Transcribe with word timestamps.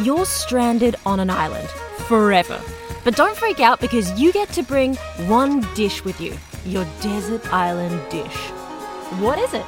you're 0.00 0.24
stranded 0.24 0.96
on 1.04 1.20
an 1.20 1.30
island 1.30 1.68
forever. 2.08 2.60
But 3.04 3.16
don't 3.16 3.36
freak 3.36 3.60
out 3.60 3.80
because 3.80 4.18
you 4.20 4.32
get 4.32 4.48
to 4.50 4.62
bring 4.62 4.94
one 5.26 5.60
dish 5.74 6.04
with 6.04 6.20
you 6.20 6.36
your 6.64 6.86
desert 7.00 7.52
island 7.52 8.00
dish. 8.08 8.36
What 9.18 9.38
is 9.38 9.52
it? 9.52 9.66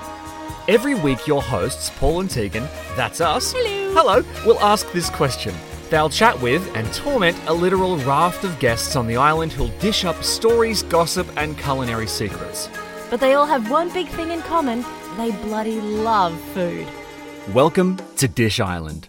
Every 0.68 0.94
week, 0.94 1.26
your 1.26 1.42
hosts, 1.42 1.90
Paul 1.98 2.20
and 2.20 2.30
Tegan, 2.30 2.68
that's 2.96 3.20
us, 3.20 3.52
Hello. 3.52 3.94
hello, 3.94 4.24
will 4.46 4.60
ask 4.60 4.90
this 4.92 5.10
question. 5.10 5.54
They'll 5.90 6.08
chat 6.08 6.40
with 6.40 6.64
and 6.74 6.90
torment 6.94 7.36
a 7.46 7.52
literal 7.52 7.98
raft 7.98 8.44
of 8.44 8.58
guests 8.58 8.96
on 8.96 9.06
the 9.06 9.16
island 9.16 9.52
who'll 9.52 9.76
dish 9.78 10.04
up 10.04 10.22
stories, 10.22 10.82
gossip, 10.84 11.26
and 11.36 11.58
culinary 11.58 12.06
secrets. 12.06 12.70
But 13.10 13.20
they 13.20 13.34
all 13.34 13.46
have 13.46 13.70
one 13.70 13.92
big 13.92 14.08
thing 14.08 14.30
in 14.30 14.40
common 14.42 14.84
they 15.16 15.30
bloody 15.42 15.80
love 15.80 16.38
food. 16.54 16.86
Welcome 17.52 17.98
to 18.16 18.26
Dish 18.26 18.58
Island. 18.58 19.08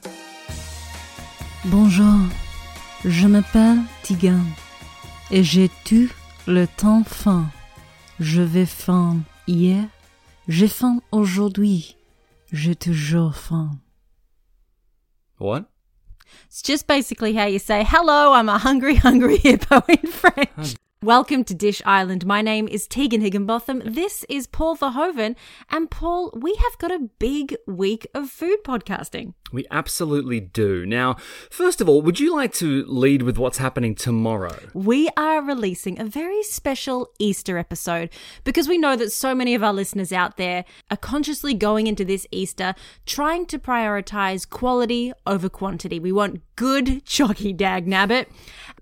Bonjour, 1.71 2.19
je 3.03 3.25
m'appelle 3.27 3.80
Tigan 4.03 4.44
et 5.31 5.44
j'ai 5.44 5.69
tout 5.83 6.09
le 6.45 6.67
temps 6.67 7.03
faim. 7.03 7.49
Je 8.19 8.41
vais 8.44 8.67
faim 8.67 9.22
hier, 9.47 9.83
j'ai 10.47 10.67
faim 10.67 11.02
aujourd'hui, 11.11 11.97
j'ai 12.52 12.75
toujours 12.75 13.35
faim. 13.35 13.72
What? 15.39 15.63
It's 16.47 16.61
just 16.61 16.88
basically 16.88 17.33
how 17.35 17.47
you 17.47 17.57
say, 17.57 17.83
Hello, 17.83 18.33
I'm 18.33 18.47
a 18.47 18.59
hungry, 18.59 18.95
hungry 19.03 19.38
hippo 19.38 19.81
in 19.89 20.07
French. 20.11 20.75
Welcome 21.06 21.44
to 21.44 21.53
Dish 21.53 21.84
Island. 21.86 22.25
My 22.25 22.42
name 22.42 22.67
is 22.67 22.88
Tegan 22.88 23.22
Higginbotham. 23.22 23.84
This 23.86 24.25
is 24.28 24.48
Paul 24.48 24.75
Verhoeven. 24.75 25.36
And 25.70 25.92
Paul, 25.92 26.31
we 26.36 26.56
have 26.56 26.80
got 26.80 26.89
a 26.89 27.12
big 27.20 27.56
week 27.67 28.08
of 28.16 28.31
food 28.31 28.64
podcasting. 28.66 29.36
We 29.52 29.67
absolutely 29.70 30.39
do. 30.39 30.84
Now, 30.84 31.17
first 31.52 31.80
of 31.80 31.88
all, 31.88 32.02
would 32.02 32.20
you 32.20 32.36
like 32.36 32.53
to 32.53 32.84
lead 32.88 33.22
with 33.22 33.38
what's 33.38 33.59
happening 33.59 33.94
tomorrow? 33.94 34.58
We 34.73 35.08
are 35.16 35.44
releasing 35.44 36.00
a 36.00 36.06
very 36.06 36.42
special 36.42 37.12
Easter 37.19 37.59
episode 37.59 38.09
because 38.44 38.67
we 38.67 38.80
know 38.80 38.95
that 38.95 39.12
so 39.12 39.36
many 39.36 39.53
of 39.53 39.64
our 39.64 39.73
listeners 39.73 40.12
out 40.12 40.38
there 40.38 40.66
are 40.90 40.97
consciously 40.97 41.53
going 41.53 41.86
into 41.86 42.03
this 42.03 42.25
Easter 42.31 42.73
trying 43.06 43.45
to 43.45 43.59
prioritize 43.59 44.50
quality 44.50 45.14
over 45.28 45.50
quantity. 45.50 46.00
We 46.00 46.12
want 46.12 46.42
good 46.56 47.06
chalky 47.06 47.53
dag 47.53 47.88
nabbit. 47.88 48.28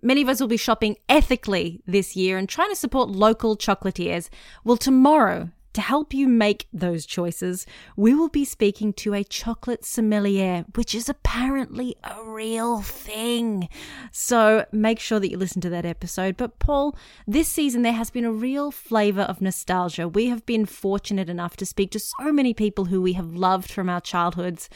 Many 0.02 0.22
of 0.22 0.30
us 0.30 0.40
will 0.40 0.48
be 0.48 0.58
shopping 0.58 0.98
ethically 1.08 1.82
this 1.88 2.16
year 2.16 2.38
and 2.38 2.48
trying 2.48 2.70
to 2.70 2.76
support 2.76 3.10
local 3.10 3.56
chocolatiers. 3.56 4.30
Well, 4.64 4.78
tomorrow, 4.78 5.50
to 5.74 5.82
help 5.82 6.14
you 6.14 6.28
make 6.28 6.68
those 6.72 7.06
choices, 7.06 7.66
we 7.96 8.14
will 8.14 8.30
be 8.30 8.46
speaking 8.46 8.94
to 8.94 9.14
a 9.14 9.24
chocolate 9.24 9.84
sommelier, 9.84 10.66
which 10.76 10.94
is 10.94 11.10
apparently 11.10 11.96
a 12.04 12.24
real 12.24 12.82
thing. 12.82 13.70
So 14.12 14.66
make 14.72 15.00
sure 15.00 15.20
that 15.20 15.32
you 15.32 15.38
listen 15.38 15.62
to 15.62 15.70
that 15.70 15.86
episode. 15.86 16.38
But, 16.38 16.60
Paul, 16.60 16.96
this 17.26 17.48
season 17.48 17.82
there 17.82 17.94
has 17.94 18.12
been 18.12 18.26
a 18.26 18.32
real 18.32 18.70
flavour 18.72 19.24
of 19.24 19.42
nostalgia. 19.42 20.08
We 20.08 20.28
have 20.28 20.46
been 20.46 20.68
fortunate 20.68 21.30
enough 21.30 21.58
to 21.58 21.66
speak 21.66 21.90
to 21.92 22.00
so 22.00 22.32
many 22.32 22.54
people 22.54 22.86
who 22.86 23.02
we 23.02 23.14
have 23.14 23.34
loved 23.34 23.72
from 23.72 23.90
our 23.90 24.02
childhoods. 24.02 24.70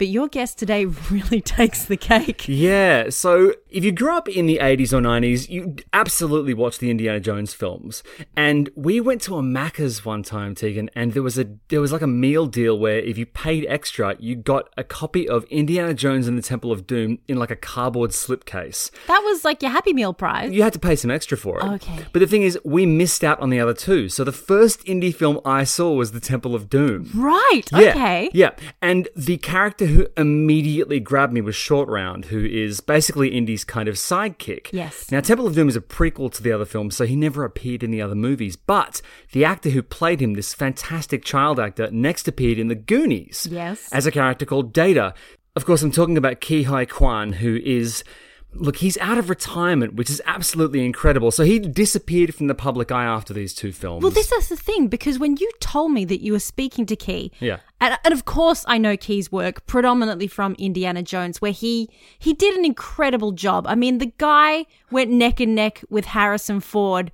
But 0.00 0.08
your 0.08 0.28
guest 0.28 0.58
today 0.58 0.86
really 0.86 1.40
takes 1.58 1.84
the 1.84 1.98
cake. 1.98 2.48
Yeah, 2.48 3.10
so 3.10 3.52
if 3.68 3.84
you 3.84 3.92
grew 3.92 4.16
up 4.16 4.30
in 4.30 4.46
the 4.46 4.56
80s 4.56 4.94
or 4.94 5.00
90s, 5.02 5.50
you 5.50 5.76
absolutely 5.92 6.54
watched 6.54 6.80
the 6.80 6.90
Indiana 6.90 7.20
Jones 7.20 7.52
films. 7.52 8.02
And 8.34 8.70
we 8.74 8.98
went 8.98 9.20
to 9.22 9.36
a 9.36 9.42
Macca's 9.42 10.02
one 10.02 10.22
time, 10.22 10.54
Tegan, 10.54 10.88
and 10.94 11.12
there 11.12 11.22
was 11.22 11.38
a 11.38 11.44
there 11.68 11.82
was 11.82 11.92
like 11.92 12.00
a 12.00 12.06
meal 12.06 12.46
deal 12.46 12.78
where 12.78 12.98
if 12.98 13.18
you 13.18 13.26
paid 13.26 13.66
extra, 13.68 14.16
you 14.18 14.36
got 14.36 14.70
a 14.78 14.82
copy 14.84 15.28
of 15.28 15.44
Indiana 15.50 15.92
Jones 15.92 16.26
and 16.26 16.38
the 16.38 16.42
Temple 16.42 16.72
of 16.72 16.86
Doom 16.86 17.18
in 17.28 17.38
like 17.38 17.50
a 17.50 17.56
cardboard 17.56 18.12
slipcase. 18.12 18.90
That 19.06 19.20
was 19.20 19.44
like 19.44 19.60
your 19.60 19.70
Happy 19.70 19.92
Meal 19.92 20.14
prize. 20.14 20.50
You 20.50 20.62
had 20.62 20.72
to 20.72 20.78
pay 20.78 20.96
some 20.96 21.10
extra 21.10 21.36
for 21.36 21.58
it. 21.58 21.64
Okay. 21.74 22.06
But 22.14 22.20
the 22.20 22.26
thing 22.26 22.40
is, 22.40 22.58
we 22.64 22.86
missed 22.86 23.22
out 23.22 23.38
on 23.40 23.50
the 23.50 23.60
other 23.60 23.74
two. 23.74 24.08
So 24.08 24.24
the 24.24 24.32
first 24.32 24.82
indie 24.86 25.14
film 25.14 25.40
I 25.44 25.64
saw 25.64 25.92
was 25.92 26.12
The 26.12 26.20
Temple 26.20 26.54
of 26.54 26.70
Doom. 26.70 27.10
Right. 27.14 27.64
Yeah, 27.70 27.90
Okay. 27.90 28.30
Yeah. 28.32 28.52
And 28.80 29.06
the 29.14 29.36
character 29.36 29.89
who 29.90 30.08
immediately 30.16 31.00
grabbed 31.00 31.32
me 31.32 31.40
was 31.40 31.54
Short 31.54 31.88
Round, 31.88 32.26
who 32.26 32.44
is 32.44 32.80
basically 32.80 33.28
Indy's 33.28 33.64
kind 33.64 33.88
of 33.88 33.96
sidekick. 33.96 34.68
Yes. 34.72 35.10
Now, 35.10 35.20
Temple 35.20 35.46
of 35.46 35.54
Doom 35.54 35.68
is 35.68 35.76
a 35.76 35.80
prequel 35.80 36.32
to 36.32 36.42
the 36.42 36.52
other 36.52 36.64
films, 36.64 36.96
so 36.96 37.06
he 37.06 37.16
never 37.16 37.44
appeared 37.44 37.82
in 37.82 37.90
the 37.90 38.02
other 38.02 38.14
movies. 38.14 38.56
But 38.56 39.02
the 39.32 39.44
actor 39.44 39.70
who 39.70 39.82
played 39.82 40.20
him, 40.20 40.34
this 40.34 40.54
fantastic 40.54 41.24
child 41.24 41.60
actor, 41.60 41.90
next 41.90 42.26
appeared 42.26 42.58
in 42.58 42.68
The 42.68 42.74
Goonies. 42.74 43.46
Yes. 43.50 43.88
As 43.92 44.06
a 44.06 44.10
character 44.10 44.46
called 44.46 44.72
Data. 44.72 45.14
Of 45.56 45.66
course, 45.66 45.82
I'm 45.82 45.92
talking 45.92 46.16
about 46.16 46.40
Ke 46.40 46.64
Huy 46.64 46.86
Quan, 46.86 47.34
who 47.34 47.56
is. 47.56 48.04
Look, 48.52 48.78
he's 48.78 48.98
out 48.98 49.16
of 49.16 49.30
retirement, 49.30 49.94
which 49.94 50.10
is 50.10 50.20
absolutely 50.26 50.84
incredible. 50.84 51.30
So 51.30 51.44
he 51.44 51.60
disappeared 51.60 52.34
from 52.34 52.48
the 52.48 52.54
public 52.54 52.90
eye 52.90 53.04
after 53.04 53.32
these 53.32 53.54
two 53.54 53.70
films. 53.72 54.02
Well, 54.02 54.10
this 54.10 54.32
is 54.32 54.48
the 54.48 54.56
thing 54.56 54.88
because 54.88 55.18
when 55.20 55.36
you 55.36 55.48
told 55.60 55.92
me 55.92 56.04
that 56.06 56.20
you 56.20 56.32
were 56.32 56.40
speaking 56.40 56.84
to 56.86 56.96
Ke, 56.96 57.30
Yeah. 57.40 57.58
and, 57.80 57.96
and 58.04 58.12
of 58.12 58.24
course 58.24 58.64
I 58.66 58.76
know 58.76 58.96
Ke's 58.96 59.30
work 59.30 59.64
predominantly 59.66 60.26
from 60.26 60.56
Indiana 60.58 61.02
Jones, 61.02 61.40
where 61.40 61.52
he 61.52 61.88
he 62.18 62.34
did 62.34 62.56
an 62.56 62.64
incredible 62.64 63.30
job. 63.30 63.66
I 63.68 63.76
mean, 63.76 63.98
the 63.98 64.12
guy 64.18 64.66
went 64.90 65.10
neck 65.12 65.38
and 65.38 65.54
neck 65.54 65.84
with 65.88 66.06
Harrison 66.06 66.58
Ford, 66.60 67.12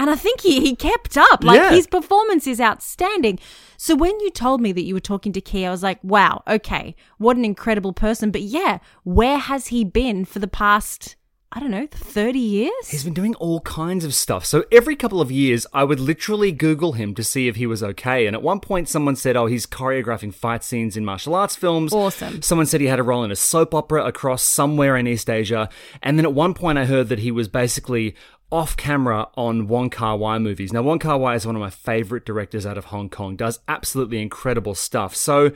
and 0.00 0.08
I 0.10 0.16
think 0.16 0.40
he 0.40 0.60
he 0.60 0.74
kept 0.74 1.16
up. 1.16 1.44
Like 1.44 1.60
Yeah. 1.60 1.70
his 1.70 1.86
performance 1.86 2.46
is 2.46 2.60
outstanding. 2.60 3.38
So 3.76 3.94
when 3.94 4.18
you 4.20 4.30
told 4.30 4.60
me 4.60 4.72
that 4.72 4.82
you 4.82 4.94
were 4.94 5.00
talking 5.12 5.32
to 5.34 5.40
Ke, 5.40 5.66
I 5.66 5.70
was 5.70 5.82
like, 5.82 6.02
wow, 6.02 6.42
okay, 6.48 6.96
what 7.18 7.36
an 7.36 7.44
incredible 7.44 7.92
person. 7.92 8.30
But 8.30 8.42
yeah, 8.42 8.78
where 9.04 9.38
has 9.38 9.68
he 9.68 9.84
been 9.84 10.24
for 10.24 10.38
the 10.38 10.48
past? 10.48 11.16
I 11.52 11.58
don't 11.58 11.72
know, 11.72 11.88
30 11.90 12.38
years? 12.38 12.88
He's 12.90 13.02
been 13.02 13.12
doing 13.12 13.34
all 13.34 13.60
kinds 13.62 14.04
of 14.04 14.14
stuff. 14.14 14.44
So 14.46 14.62
every 14.70 14.94
couple 14.94 15.20
of 15.20 15.32
years, 15.32 15.66
I 15.72 15.82
would 15.82 15.98
literally 15.98 16.52
Google 16.52 16.92
him 16.92 17.12
to 17.16 17.24
see 17.24 17.48
if 17.48 17.56
he 17.56 17.66
was 17.66 17.82
okay. 17.82 18.28
And 18.28 18.36
at 18.36 18.42
one 18.42 18.60
point, 18.60 18.88
someone 18.88 19.16
said, 19.16 19.36
oh, 19.36 19.46
he's 19.46 19.66
choreographing 19.66 20.32
fight 20.32 20.62
scenes 20.62 20.96
in 20.96 21.04
martial 21.04 21.34
arts 21.34 21.56
films. 21.56 21.92
Awesome. 21.92 22.40
Someone 22.40 22.66
said 22.66 22.80
he 22.80 22.86
had 22.86 23.00
a 23.00 23.02
role 23.02 23.24
in 23.24 23.32
a 23.32 23.36
soap 23.36 23.74
opera 23.74 24.04
across 24.04 24.44
somewhere 24.44 24.96
in 24.96 25.08
East 25.08 25.28
Asia. 25.28 25.68
And 26.04 26.16
then 26.16 26.24
at 26.24 26.32
one 26.34 26.54
point, 26.54 26.78
I 26.78 26.84
heard 26.84 27.08
that 27.08 27.18
he 27.18 27.32
was 27.32 27.48
basically 27.48 28.14
off 28.50 28.76
camera 28.76 29.28
on 29.36 29.68
Wong 29.68 29.90
Kar 29.90 30.16
Wai 30.16 30.38
movies. 30.38 30.72
Now, 30.72 30.82
Wong 30.82 30.98
Kar 30.98 31.18
Wai 31.18 31.34
is 31.34 31.46
one 31.46 31.56
of 31.56 31.60
my 31.60 31.70
favorite 31.70 32.24
directors 32.24 32.66
out 32.66 32.78
of 32.78 32.86
Hong 32.86 33.08
Kong, 33.08 33.36
does 33.36 33.60
absolutely 33.68 34.20
incredible 34.20 34.74
stuff. 34.74 35.14
So, 35.14 35.52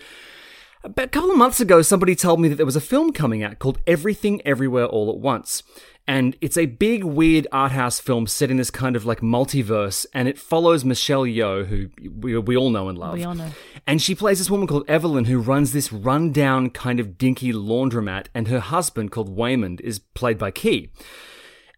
about 0.83 1.07
a 1.07 1.09
couple 1.09 1.31
of 1.31 1.39
months 1.39 1.61
ago, 1.61 1.81
somebody 1.83 2.15
told 2.15 2.41
me 2.41 2.49
that 2.49 2.57
there 2.57 2.67
was 2.67 2.77
a 2.77 2.81
film 2.81 3.13
coming 3.13 3.43
out 3.43 3.59
called 3.59 3.79
Everything 3.87 4.43
Everywhere 4.45 4.85
All 4.85 5.11
at 5.11 5.19
Once. 5.19 5.63
And 6.07 6.37
it's 6.43 6.59
a 6.59 6.67
big, 6.67 7.03
weird 7.03 7.47
art 7.51 7.73
house 7.73 7.99
film 7.99 8.27
set 8.27 8.51
in 8.51 8.59
this 8.59 8.71
kind 8.71 8.95
of 8.95 9.07
like 9.07 9.21
multiverse, 9.21 10.05
and 10.13 10.29
it 10.29 10.39
follows 10.39 10.85
Michelle 10.85 11.23
Yeoh, 11.25 11.67
who 11.67 11.89
we, 12.21 12.37
we 12.37 12.57
all 12.57 12.69
know 12.69 12.91
and 12.91 12.99
love. 12.99 13.15
We 13.15 13.25
all 13.25 13.35
know. 13.35 13.49
And 13.87 14.03
she 14.03 14.15
plays 14.15 14.37
this 14.37 14.51
woman 14.51 14.67
called 14.67 14.85
Evelyn 14.87 15.25
who 15.25 15.41
runs 15.41 15.73
this 15.73 15.91
rundown 15.91 16.69
kind 16.69 17.01
of 17.01 17.17
dinky 17.17 17.55
laundromat, 17.55 18.27
and 18.35 18.49
her 18.49 18.61
husband 18.61 19.13
called 19.13 19.35
Waymond 19.35 19.81
is 19.81 19.99
played 19.99 20.37
by 20.37 20.51
Ke. 20.51 20.91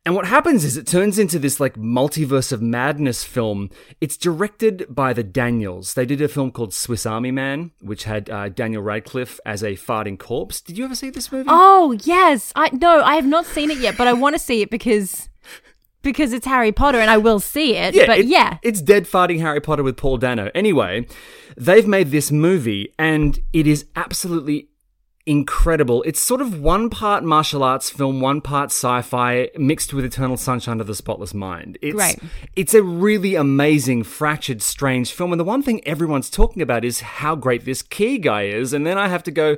And 0.07 0.15
what 0.15 0.25
happens 0.27 0.65
is 0.65 0.77
it 0.77 0.87
turns 0.87 1.19
into 1.19 1.39
this 1.39 1.59
like 1.59 1.75
multiverse 1.75 2.53
of 2.53 2.63
madness 2.63 3.25
film. 3.25 3.71
It's 4.01 4.17
directed 4.17 4.87
by 4.89 5.13
the 5.13 5.25
Daniels. 5.25 5.95
They 5.95 6.07
did 6.07 6.23
a 6.23 6.29
film 6.29 6.53
called 6.53 6.73
Swiss 6.73 7.05
Army 7.05 7.33
Man, 7.33 7.73
which 7.81 8.05
had 8.05 8.31
uh, 8.31 8.49
Daniel 8.49 8.83
Radcliffe 8.83 9.41
as 9.45 9.65
a 9.65 9.73
farting 9.73 10.17
corpse. 10.17 10.61
Did 10.61 10.79
you 10.79 10.85
ever 10.85 10.95
see 10.95 11.11
this 11.11 11.33
movie? 11.33 11.49
Oh 11.51 11.99
yes, 12.05 12.53
I 12.55 12.71
no, 12.73 13.03
I 13.03 13.17
have 13.17 13.27
not 13.27 13.47
seen 13.47 13.71
it 13.73 13.79
yet, 13.79 13.97
but 13.99 14.07
I 14.07 14.13
want 14.13 14.35
to 14.37 14.39
see 14.39 14.63
it 14.63 14.71
because 14.71 15.29
because 16.03 16.33
it's 16.33 16.47
Harry 16.47 16.71
Potter 16.71 17.01
and 17.01 17.11
I 17.11 17.17
will 17.17 17.41
see 17.41 17.75
it. 17.75 17.93
Yeah, 17.93 18.07
but 18.07 18.21
it- 18.21 18.27
yeah, 18.27 18.59
It's 18.63 18.81
Dead 18.81 19.07
Farting 19.07 19.41
Harry 19.41 19.61
Potter 19.61 19.83
with 19.83 19.97
Paul 19.97 20.19
Dano. 20.19 20.53
Anyway, 20.55 21.09
they've 21.57 21.87
made 21.89 22.13
this 22.13 22.31
movie 22.31 22.95
and 22.97 23.41
it 23.53 23.67
is 23.67 23.87
absolutely 23.97 24.69
incredible. 25.27 26.03
It's 26.05 26.21
sort 26.21 26.41
of 26.41 26.61
one 26.61 26.89
part 26.89 27.25
martial 27.25 27.65
arts 27.65 27.91
film, 27.91 28.21
one 28.21 28.41
part 28.41 28.71
sci-fi 28.71 29.51
mixed 29.57 29.93
with 29.93 30.05
Eternal 30.05 30.37
Sunshine 30.37 30.81
of 30.81 30.87
the 30.87 30.95
Spotless 30.95 31.35
Mind. 31.35 31.77
It's 31.83 31.97
Great. 31.97 32.19
it's 32.55 32.75
a 32.75 32.83
really 32.83 33.35
amazing, 33.35 34.05
fractured, 34.05 34.63
strange 34.63 35.13
film. 35.13 35.33
And 35.33 35.41
the 35.41 35.45
one 35.45 35.63
thing 35.63 35.87
everyone's 35.87 36.31
talking 36.31 36.63
about 36.63 36.85
is 36.85 37.01
how 37.01 37.35
great 37.35 37.65
this 37.65 37.83
Ke 37.83 38.21
guy 38.21 38.43
is. 38.45 38.73
And 38.73 38.87
then 38.87 38.97
I 38.97 39.09
have 39.09 39.25
to 39.25 39.33
go, 39.33 39.57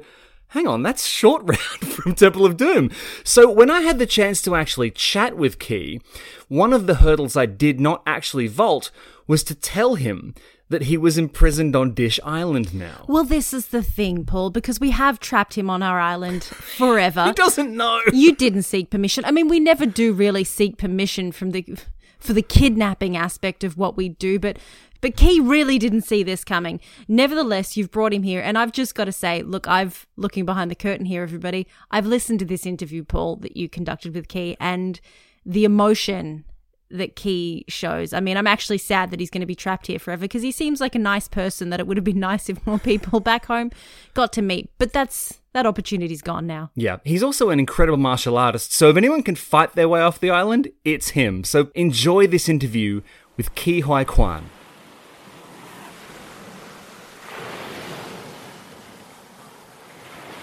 hang 0.49 0.67
on, 0.67 0.83
that's 0.83 1.07
Short 1.07 1.43
Round 1.45 1.93
from 1.93 2.15
Temple 2.15 2.47
of 2.47 2.57
Doom. 2.57 2.91
So 3.23 3.51
when 3.51 3.71
I 3.71 3.83
had 3.83 3.99
the 3.99 4.07
chance 4.07 4.41
to 4.43 4.57
actually 4.57 4.91
chat 4.91 5.37
with 5.37 5.59
Ke, 5.59 6.03
one 6.49 6.73
of 6.73 6.87
the 6.87 6.97
hurdles 6.97 7.37
I 7.37 7.47
did 7.47 7.79
not 7.79 8.03
actually 8.07 8.47
vault 8.47 8.91
was 9.27 9.45
to 9.45 9.55
tell 9.55 9.97
him 9.97 10.35
that 10.71 10.83
he 10.83 10.97
was 10.97 11.17
imprisoned 11.17 11.75
on 11.75 11.95
Dish 11.95 12.21
Island 12.25 12.75
now. 12.75 13.05
Well, 13.09 13.25
this 13.25 13.55
is 13.55 13.69
the 13.69 13.83
thing, 13.83 14.25
Paul, 14.25 14.51
because 14.51 14.79
we 14.79 14.91
have 14.91 15.19
trapped 15.19 15.57
him 15.57 15.71
on 15.71 15.83
our 15.83 15.99
island 15.99 16.45
forever. 16.45 17.27
He 17.27 17.33
doesn't 17.33 17.75
know. 17.75 18.01
you 18.13 18.35
didn't 18.35 18.63
seek 18.63 18.91
permission. 18.91 19.25
I 19.25 19.31
mean, 19.31 19.49
we 19.49 19.61
never 19.61 19.87
do 19.87 20.13
really 20.13 20.45
seek 20.45 20.77
permission 20.77 21.33
from 21.33 21.51
the 21.51 21.79
for 22.19 22.33
the 22.33 22.43
kidnapping 22.43 23.17
aspect 23.17 23.63
of 23.63 23.79
what 23.79 23.97
we 23.97 24.09
do, 24.09 24.41
but 24.41 24.59
but 25.01 25.17
Ke 25.17 25.39
really 25.41 25.79
didn't 25.79 26.03
see 26.03 26.25
this 26.25 26.43
coming. 26.43 26.81
Nevertheless, 27.07 27.77
you've 27.77 27.93
brought 27.93 28.13
him 28.13 28.25
here, 28.25 28.41
and 28.41 28.59
I've 28.59 28.73
just 28.73 28.97
got 28.97 29.05
to 29.05 29.13
say, 29.13 29.43
look, 29.43 29.69
I've 29.69 30.07
looking 30.17 30.45
behind 30.45 30.71
the 30.71 30.75
curtain 30.75 31.07
here, 31.07 31.23
everybody. 31.23 31.69
I've 31.93 32.07
listened 32.07 32.41
to 32.41 32.45
this 32.45 32.67
interview, 32.67 33.05
Paul, 33.05 33.37
that 33.37 33.57
you 33.57 33.69
conducted 33.69 34.15
with 34.15 34.27
Ke, 34.27 34.57
and 34.59 35.01
the 35.47 35.65
emotion 35.65 36.45
that 36.91 37.17
Ke 37.17 37.65
shows. 37.69 38.13
I 38.13 38.21
mean, 38.21 38.37
I'm 38.37 38.47
actually 38.47 38.79
sad 38.79 39.11
that 39.11 39.21
he's 39.21 39.31
going 39.31 39.41
to 39.41 39.47
be 39.47 39.55
trapped 39.55 39.87
here 39.87 39.99
forever 39.99 40.23
because 40.23 40.43
he 40.43 40.53
seems 40.53 40.81
like 40.81 40.95
a 40.95 40.99
nice 40.99 41.29
person 41.29 41.71
that 41.71 41.81
it 41.81 41.87
would 41.87 41.97
have 41.97 42.05
been 42.05 42.21
nice 42.31 42.49
if 42.49 42.65
more 42.67 42.79
people 42.79 43.21
back 43.21 43.47
home 43.47 43.71
got 44.15 44.33
to 44.35 44.43
meet. 44.43 44.71
But 44.79 44.93
that's 44.93 45.41
that 45.53 45.67
opportunity's 45.67 46.23
gone 46.23 46.47
now. 46.47 46.71
Yeah, 46.75 46.99
he's 47.05 47.23
also 47.23 47.51
an 47.51 47.59
incredible 47.59 47.99
martial 47.99 48.39
artist. 48.39 48.73
So 48.73 48.91
if 48.91 48.97
anyone 48.97 49.23
can 49.23 49.35
fight 49.35 49.75
their 49.75 49.89
way 49.89 50.01
off 50.01 50.21
the 50.21 50.31
island, 50.31 50.69
it's 50.85 51.11
him. 51.11 51.45
So 51.45 51.71
enjoy 51.75 52.27
this 52.27 52.49
interview 52.49 53.03
with 53.37 53.55
Ke 53.55 53.83
Huy 53.85 54.05
Quan. 54.05 54.51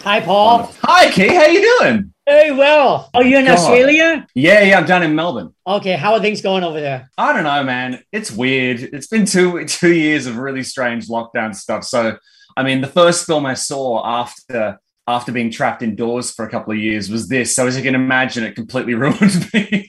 Hi, 0.04 0.22
Paul. 0.22 0.72
Hi, 0.84 1.10
Ke. 1.10 1.34
How 1.34 1.48
you 1.48 1.80
doing? 1.80 2.15
Very 2.28 2.52
well. 2.52 3.10
Are 3.14 3.24
you 3.24 3.38
in 3.38 3.46
God. 3.46 3.58
Australia? 3.58 4.26
Yeah, 4.34 4.62
yeah. 4.62 4.80
I'm 4.80 4.86
down 4.86 5.04
in 5.04 5.16
Melbourne. 5.16 5.54
Okay. 5.68 5.94
How 5.96 6.14
are 6.14 6.20
things 6.20 6.42
going 6.42 6.64
over 6.64 6.82
there? 6.82 7.10
I 7.18 7.34
don't 7.34 7.44
know, 7.44 7.64
man. 7.64 8.04
It's 8.12 8.32
weird. 8.32 8.80
It's 8.82 9.08
been 9.08 9.26
two 9.26 9.64
two 9.66 9.94
years 9.94 10.26
of 10.26 10.38
really 10.38 10.64
strange 10.64 11.08
lockdown 11.08 11.56
stuff. 11.56 11.84
So, 11.84 12.18
I 12.58 12.64
mean, 12.64 12.82
the 12.82 12.88
first 12.88 13.26
film 13.28 13.46
I 13.46 13.54
saw 13.54 14.04
after 14.06 14.80
after 15.08 15.32
being 15.32 15.52
trapped 15.52 15.84
indoors 15.84 16.32
for 16.32 16.46
a 16.46 16.50
couple 16.50 16.74
of 16.74 16.80
years 16.80 17.12
was 17.12 17.28
this. 17.28 17.56
So, 17.56 17.68
as 17.68 17.78
you 17.78 17.84
can 17.84 17.94
imagine, 17.94 18.44
it 18.44 18.56
completely 18.56 18.94
ruined 19.04 19.54
me. 19.54 19.88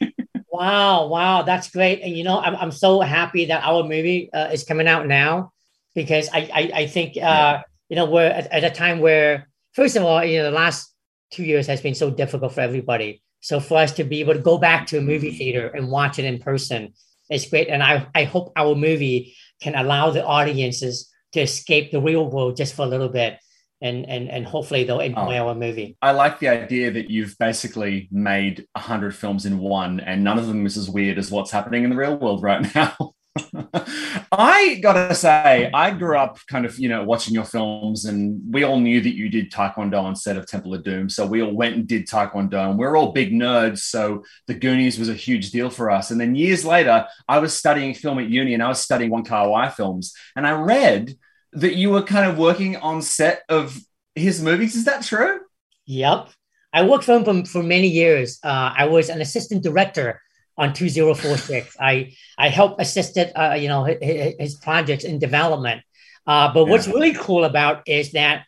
Wow, 0.50 1.06
wow, 1.08 1.42
that's 1.42 1.70
great. 1.70 2.02
And 2.02 2.14
you 2.16 2.24
know, 2.24 2.38
I'm, 2.40 2.54
I'm 2.56 2.70
so 2.72 3.00
happy 3.00 3.46
that 3.46 3.62
our 3.64 3.82
movie 3.82 4.30
uh, 4.32 4.48
is 4.52 4.64
coming 4.64 4.88
out 4.88 5.06
now 5.06 5.52
because 5.94 6.28
I 6.34 6.50
I, 6.52 6.70
I 6.82 6.86
think 6.86 7.16
uh, 7.16 7.20
Yeah. 7.20 7.62
you 7.88 7.96
know 7.96 8.04
we're 8.10 8.26
at, 8.26 8.52
at 8.52 8.64
a 8.64 8.70
time 8.70 9.00
where 9.00 9.48
first 9.72 9.96
of 9.96 10.02
all, 10.02 10.22
you 10.22 10.38
know, 10.38 10.44
the 10.44 10.50
last 10.50 10.92
two 11.30 11.44
years 11.44 11.66
has 11.66 11.80
been 11.80 11.94
so 11.94 12.10
difficult 12.10 12.52
for 12.52 12.60
everybody. 12.60 13.22
So 13.40 13.60
for 13.60 13.78
us 13.78 13.92
to 13.92 14.04
be 14.04 14.20
able 14.20 14.34
to 14.34 14.40
go 14.40 14.58
back 14.58 14.86
to 14.88 14.98
a 14.98 15.02
movie 15.02 15.28
mm-hmm. 15.28 15.38
theater 15.38 15.68
and 15.68 15.90
watch 15.90 16.18
it 16.18 16.24
in 16.24 16.38
person 16.38 16.94
is 17.30 17.46
great. 17.46 17.68
And 17.68 17.82
I 17.82 18.06
I 18.14 18.24
hope 18.24 18.52
our 18.56 18.74
movie 18.74 19.36
can 19.60 19.74
allow 19.74 20.10
the 20.10 20.24
audiences 20.24 21.12
to 21.32 21.40
escape 21.40 21.92
the 21.92 22.00
real 22.00 22.28
world 22.28 22.56
just 22.56 22.74
for 22.74 22.82
a 22.82 22.88
little 22.88 23.08
bit. 23.08 23.38
And, 23.82 24.08
and, 24.08 24.30
and 24.30 24.46
hopefully 24.46 24.84
they'll 24.84 24.96
oh. 24.96 25.00
enjoy 25.00 25.36
Oh. 25.36 25.48
our 25.48 25.54
movie. 25.54 25.98
I 26.00 26.12
like 26.12 26.38
the 26.38 26.48
idea 26.48 26.90
that 26.92 27.10
you've 27.10 27.36
basically 27.38 28.08
made 28.10 28.66
a 28.74 28.80
hundred 28.80 29.14
films 29.14 29.44
in 29.44 29.58
one, 29.58 30.00
and 30.00 30.24
none 30.24 30.38
of 30.38 30.46
them 30.46 30.64
is 30.64 30.78
as 30.78 30.88
weird 30.88 31.18
as 31.18 31.30
what's 31.30 31.50
happening 31.50 31.84
in 31.84 31.90
the 31.90 31.96
real 31.96 32.16
world 32.16 32.42
right 32.42 32.66
now. 32.74 32.96
I 34.32 34.78
gotta 34.82 35.14
say, 35.14 35.70
I 35.72 35.90
grew 35.90 36.18
up 36.18 36.38
kind 36.46 36.64
of, 36.64 36.78
you 36.78 36.88
know, 36.88 37.04
watching 37.04 37.34
your 37.34 37.44
films, 37.44 38.04
and 38.04 38.40
we 38.52 38.64
all 38.64 38.80
knew 38.80 39.00
that 39.00 39.14
you 39.14 39.28
did 39.28 39.50
Taekwondo 39.50 40.02
on 40.02 40.16
set 40.16 40.36
of 40.36 40.46
Temple 40.46 40.74
of 40.74 40.84
Doom. 40.84 41.08
So 41.08 41.26
we 41.26 41.42
all 41.42 41.52
went 41.52 41.76
and 41.76 41.86
did 41.86 42.06
Taekwondo, 42.06 42.70
and 42.70 42.78
we're 42.78 42.96
all 42.96 43.12
big 43.12 43.32
nerds. 43.32 43.78
So 43.78 44.24
the 44.46 44.54
Goonies 44.54 44.98
was 44.98 45.08
a 45.08 45.14
huge 45.14 45.50
deal 45.50 45.70
for 45.70 45.90
us. 45.90 46.10
And 46.10 46.20
then 46.20 46.34
years 46.34 46.64
later, 46.64 47.06
I 47.28 47.38
was 47.38 47.56
studying 47.56 47.94
film 47.94 48.18
at 48.18 48.28
uni, 48.28 48.54
and 48.54 48.62
I 48.62 48.68
was 48.68 48.80
studying 48.80 49.10
Wong 49.10 49.24
Kar 49.24 49.48
Wai 49.48 49.68
films, 49.68 50.14
and 50.34 50.46
I 50.46 50.52
read 50.52 51.14
that 51.52 51.74
you 51.74 51.90
were 51.90 52.02
kind 52.02 52.30
of 52.30 52.38
working 52.38 52.76
on 52.76 53.02
set 53.02 53.42
of 53.48 53.78
his 54.14 54.42
movies. 54.42 54.76
Is 54.76 54.84
that 54.84 55.02
true? 55.02 55.40
Yep. 55.86 56.30
I 56.72 56.86
worked 56.86 57.04
for 57.04 57.16
him 57.16 57.24
for, 57.24 57.48
for 57.48 57.62
many 57.62 57.88
years. 57.88 58.38
Uh, 58.42 58.72
I 58.76 58.86
was 58.86 59.08
an 59.08 59.20
assistant 59.20 59.62
director 59.62 60.20
on 60.56 60.72
2046. 60.72 61.76
I, 61.80 62.14
I 62.38 62.48
helped 62.48 62.80
assisted, 62.80 63.32
uh, 63.38 63.54
you 63.54 63.68
know, 63.68 63.84
his, 63.84 64.34
his 64.38 64.54
projects 64.54 65.04
in 65.04 65.18
development. 65.18 65.82
Uh, 66.26 66.52
but 66.52 66.66
what's 66.66 66.88
really 66.88 67.14
cool 67.14 67.44
about 67.44 67.82
is 67.86 68.12
that, 68.12 68.44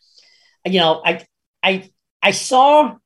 you 0.64 0.80
know, 0.80 1.00
I, 1.04 1.24
I, 1.62 1.90
I 2.22 2.32
saw, 2.32 2.96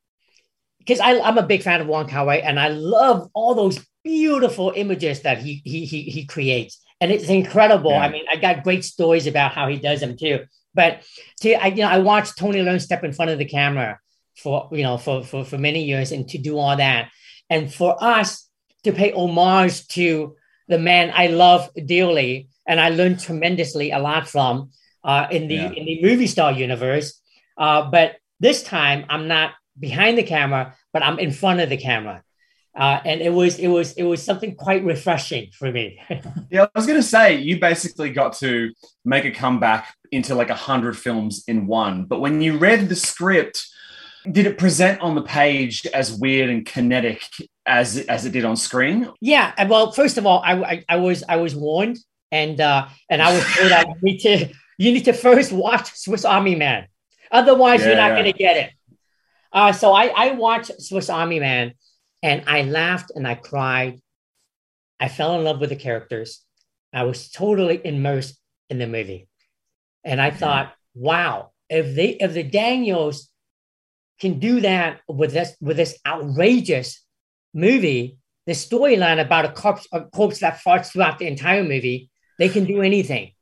because 0.79 1.01
I'm 1.01 1.39
a 1.39 1.43
big 1.43 1.63
fan 1.63 1.81
of 1.81 1.87
Wong 1.87 2.09
Kar 2.09 2.25
Wai 2.25 2.37
and 2.37 2.59
I 2.59 2.69
love 2.69 3.29
all 3.35 3.55
those 3.55 3.85
beautiful 4.03 4.73
images 4.75 5.23
that 5.23 5.39
he, 5.39 5.61
he, 5.65 5.85
he, 5.85 6.03
he 6.03 6.25
creates. 6.25 6.81
And 7.01 7.11
it's 7.11 7.29
incredible. 7.29 7.91
Yeah. 7.91 8.03
I 8.03 8.09
mean, 8.11 8.25
I 8.31 8.37
got 8.37 8.65
great 8.65 8.85
stories 8.85 9.27
about 9.27 9.53
how 9.53 9.69
he 9.69 9.77
does 9.77 10.01
them 10.01 10.17
too. 10.17 10.45
But 10.75 11.03
to, 11.41 11.53
I, 11.55 11.67
you 11.67 11.83
know, 11.83 11.89
I 11.89 11.99
watched 11.99 12.39
Tony 12.39 12.61
Leung 12.61 12.81
step 12.81 13.05
in 13.05 13.13
front 13.13 13.31
of 13.31 13.39
the 13.39 13.45
camera 13.45 13.99
for 14.37 14.69
you 14.73 14.83
know 14.83 14.99
for, 14.99 15.23
for 15.23 15.45
for 15.45 15.59
many 15.59 15.85
years 15.85 16.13
and 16.13 16.29
to 16.29 16.39
do 16.39 16.59
all 16.59 16.77
that 16.77 17.11
and 17.51 17.73
for 17.73 17.97
us 18.03 18.49
to 18.85 18.93
pay 18.93 19.13
homage 19.13 19.87
to 19.89 20.37
the 20.69 20.79
man 20.79 21.11
i 21.15 21.27
love 21.29 21.71
dearly 21.87 22.49
and 22.67 22.81
i 22.81 22.89
learned 22.89 23.19
tremendously 23.21 23.91
a 23.91 23.99
lot 23.99 24.29
from 24.29 24.71
uh, 25.05 25.27
in 25.31 25.49
the 25.49 25.55
Yeah. 25.57 25.73
in 25.73 25.85
the 25.85 26.03
movie 26.03 26.27
star 26.27 26.53
universe 26.53 27.21
uh, 27.59 27.91
but 27.91 28.17
this 28.41 28.63
time 28.63 29.05
i'm 29.09 29.27
not 29.29 29.53
behind 29.79 30.17
the 30.19 30.23
camera 30.23 30.75
but 30.93 31.03
i'm 31.03 31.19
in 31.19 31.33
front 31.33 31.61
of 31.61 31.69
the 31.69 31.77
camera 31.77 32.23
uh, 32.75 33.01
and 33.05 33.21
it 33.21 33.33
was 33.33 33.59
it 33.59 33.69
was 33.69 33.93
it 33.95 34.03
was 34.05 34.23
something 34.23 34.55
quite 34.55 34.83
refreshing 34.85 35.51
for 35.59 35.71
me 35.71 36.01
Yeah, 36.51 36.65
I 36.65 36.79
was 36.79 36.87
going 36.87 37.01
to 37.01 37.07
say 37.17 37.37
you 37.37 37.59
basically 37.61 38.11
got 38.11 38.35
to 38.39 38.73
make 39.05 39.25
a 39.25 39.31
comeback 39.31 39.95
into 40.11 40.35
like 40.35 40.51
a 40.51 40.55
hundred 40.55 40.97
films 40.99 41.45
in 41.49 41.67
one. 41.67 42.05
But 42.05 42.21
when 42.21 42.43
you 42.43 42.59
read 42.59 42.89
the 42.91 42.97
script, 42.97 43.67
did 44.31 44.45
it 44.47 44.59
present 44.59 45.01
on 45.01 45.15
the 45.15 45.23
page 45.23 45.87
as 45.95 46.13
weird 46.13 46.49
and 46.51 46.65
kinetic 46.67 47.23
as 47.67 47.99
as 47.99 48.27
it 48.27 48.33
did 48.33 48.45
on 48.45 48.57
screen? 48.57 49.11
Yeah, 49.21 49.67
well, 49.67 49.93
first 49.93 50.19
of 50.19 50.27
all, 50.27 50.43
I, 50.45 50.55
I, 50.63 50.85
I 50.89 50.97
was 50.97 51.23
I 51.29 51.37
was 51.37 51.55
warned, 51.55 51.99
and 52.31 52.61
uh, 52.61 52.89
and 53.09 53.23
I 53.23 53.33
was 53.33 53.45
told 53.55 53.71
you 53.71 53.95
need 54.03 54.19
to 54.21 54.49
you 54.79 54.93
need 54.93 55.05
to 55.05 55.13
first 55.13 55.53
watch 55.53 55.95
Swiss 55.97 56.25
Army 56.25 56.55
Man, 56.55 56.87
otherwise 57.31 57.85
you're 57.85 57.97
not 57.97 58.11
yeah. 58.13 58.21
going 58.21 58.33
to 58.33 58.39
get 58.39 58.57
it. 58.57 58.71
Uh, 59.53 59.73
so 59.73 59.93
I 59.93 60.07
I 60.07 60.31
watched 60.33 60.81
Swiss 60.81 61.11
Army 61.11 61.41
Man, 61.41 61.75
and 62.23 62.45
I 62.47 62.63
laughed 62.63 63.13
and 63.15 63.27
I 63.27 63.35
cried. 63.35 64.01
I 64.99 65.09
fell 65.09 65.37
in 65.37 65.45
love 65.45 65.61
with 65.61 65.71
the 65.71 65.77
characters. 65.77 66.43
I 66.93 67.05
was 67.05 67.31
totally 67.31 67.81
immersed 67.85 68.39
in 68.71 68.79
the 68.79 68.87
movie, 68.87 69.29
and 70.05 70.21
I 70.21 70.31
thought, 70.31 70.75
wow, 70.95 71.53
if 71.69 71.95
they 71.95 72.11
if 72.11 72.35
the 72.35 72.43
Daniels 72.43 73.29
can 74.21 74.39
do 74.39 74.61
that 74.61 75.01
with 75.09 75.33
this 75.33 75.57
with 75.61 75.77
this 75.77 75.99
outrageous 76.07 77.02
movie, 77.55 78.19
the 78.47 78.53
storyline 78.53 79.21
about 79.21 79.45
a 79.45 79.53
corpse, 79.53 79.87
a 79.93 80.03
corpse 80.03 80.41
that 80.41 80.61
farts 80.61 80.93
throughout 80.93 81.19
the 81.19 81.27
entire 81.27 81.63
movie, 81.63 82.11
they 82.39 82.49
can 82.49 82.65
do 82.65 82.83
anything. 82.83 83.33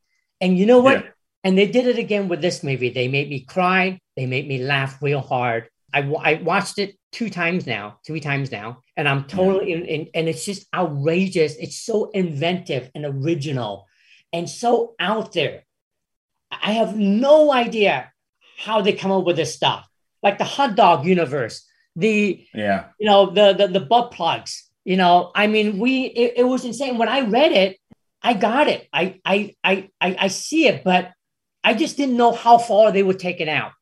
And 0.41 0.59
you 0.59 0.67
know 0.67 0.81
what? 0.81 1.05
Yeah. 1.05 1.11
And 1.45 1.57
they 1.57 1.67
did 1.67 1.87
it 1.87 1.99
again 1.99 2.29
with 2.29 2.43
this 2.43 2.63
movie. 2.63 2.91
They 2.91 3.09
made 3.09 3.31
me 3.31 3.41
cry. 3.41 3.99
They 4.17 4.27
made 4.27 4.47
me 4.47 4.59
laugh 4.59 5.03
real 5.03 5.21
hard. 5.21 5.69
I, 5.93 6.03
I 6.03 6.35
watched 6.43 6.79
it 6.79 6.97
two 7.13 7.31
times 7.31 7.67
now, 7.67 7.99
three 8.07 8.21
times 8.21 8.53
now, 8.53 8.83
and 8.97 9.09
I'm 9.09 9.25
totally 9.25 9.73
in, 9.73 9.85
in, 9.85 10.09
and 10.15 10.29
it's 10.29 10.45
just 10.45 10.67
outrageous. 10.73 11.57
It's 11.57 11.77
so 11.77 12.11
inventive 12.11 12.91
and 12.95 13.05
original 13.05 13.87
and 14.33 14.49
so 14.49 14.95
out 15.01 15.33
there. 15.33 15.65
I 16.51 16.73
have 16.73 16.97
no 16.97 17.53
idea 17.53 18.13
how 18.59 18.83
they 18.83 18.93
come 18.93 19.11
up 19.11 19.25
with 19.25 19.37
this 19.37 19.55
stuff. 19.55 19.89
Like 20.23 20.39
the 20.39 20.45
hot 20.45 20.77
dog 20.77 21.07
universe, 21.07 21.67
the 21.97 22.47
Yeah, 22.55 22.87
you 22.99 23.07
know 23.07 23.31
the 23.31 23.53
the, 23.53 23.67
the 23.69 23.81
butt 23.81 24.13
plugs 24.13 24.67
you 24.85 24.97
know? 24.97 25.31
I 25.35 25.47
mean 25.47 25.79
we 25.79 26.05
it, 26.07 26.35
it 26.39 26.45
was 26.45 26.65
insane. 26.65 26.99
When 26.99 27.09
i 27.09 27.21
read 27.21 27.53
it 27.53 27.77
i 28.23 28.35
got 28.35 28.69
it. 28.69 28.89
I, 28.93 29.21
I 29.25 29.55
i 29.63 29.91
i 30.01 30.17
i 30.27 30.29
see 30.29 30.67
it 30.67 30.85
but 30.85 31.13
i 31.63 31.75
just 31.75 31.97
didn't 31.97 32.17
know 32.17 32.33
how 32.33 32.59
far 32.59 32.91
they 32.93 33.03
were 33.03 33.15
taken 33.15 33.49
out 33.49 33.73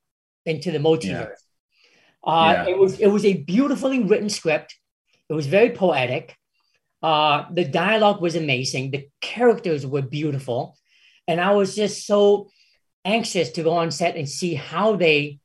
into 0.45 0.71
the 0.73 0.79
multiverse. 0.79 1.41
Uh 2.25 2.53
Yeah. 2.55 2.67
it 2.73 2.79
was 2.79 2.99
it 2.99 3.09
was 3.09 3.25
a 3.25 3.35
beautifully 3.35 4.03
written 4.03 4.29
script. 4.29 4.77
It 5.29 5.35
was 5.35 5.47
very 5.47 5.71
poetic. 5.71 6.37
Uh 7.03 7.45
the 7.53 7.65
dialogue 7.65 8.21
was 8.21 8.35
amazing. 8.35 8.91
The 8.91 9.09
characters 9.21 9.87
were 9.87 10.03
beautiful. 10.03 10.77
And 11.29 11.41
i 11.41 11.53
was 11.53 11.77
just 11.77 12.07
so 12.07 12.51
anxious 13.05 13.51
to 13.53 13.63
go 13.63 13.73
on 13.73 13.91
set 13.91 14.17
and 14.17 14.29
see 14.29 14.55
how 14.55 14.97
they 14.97 15.39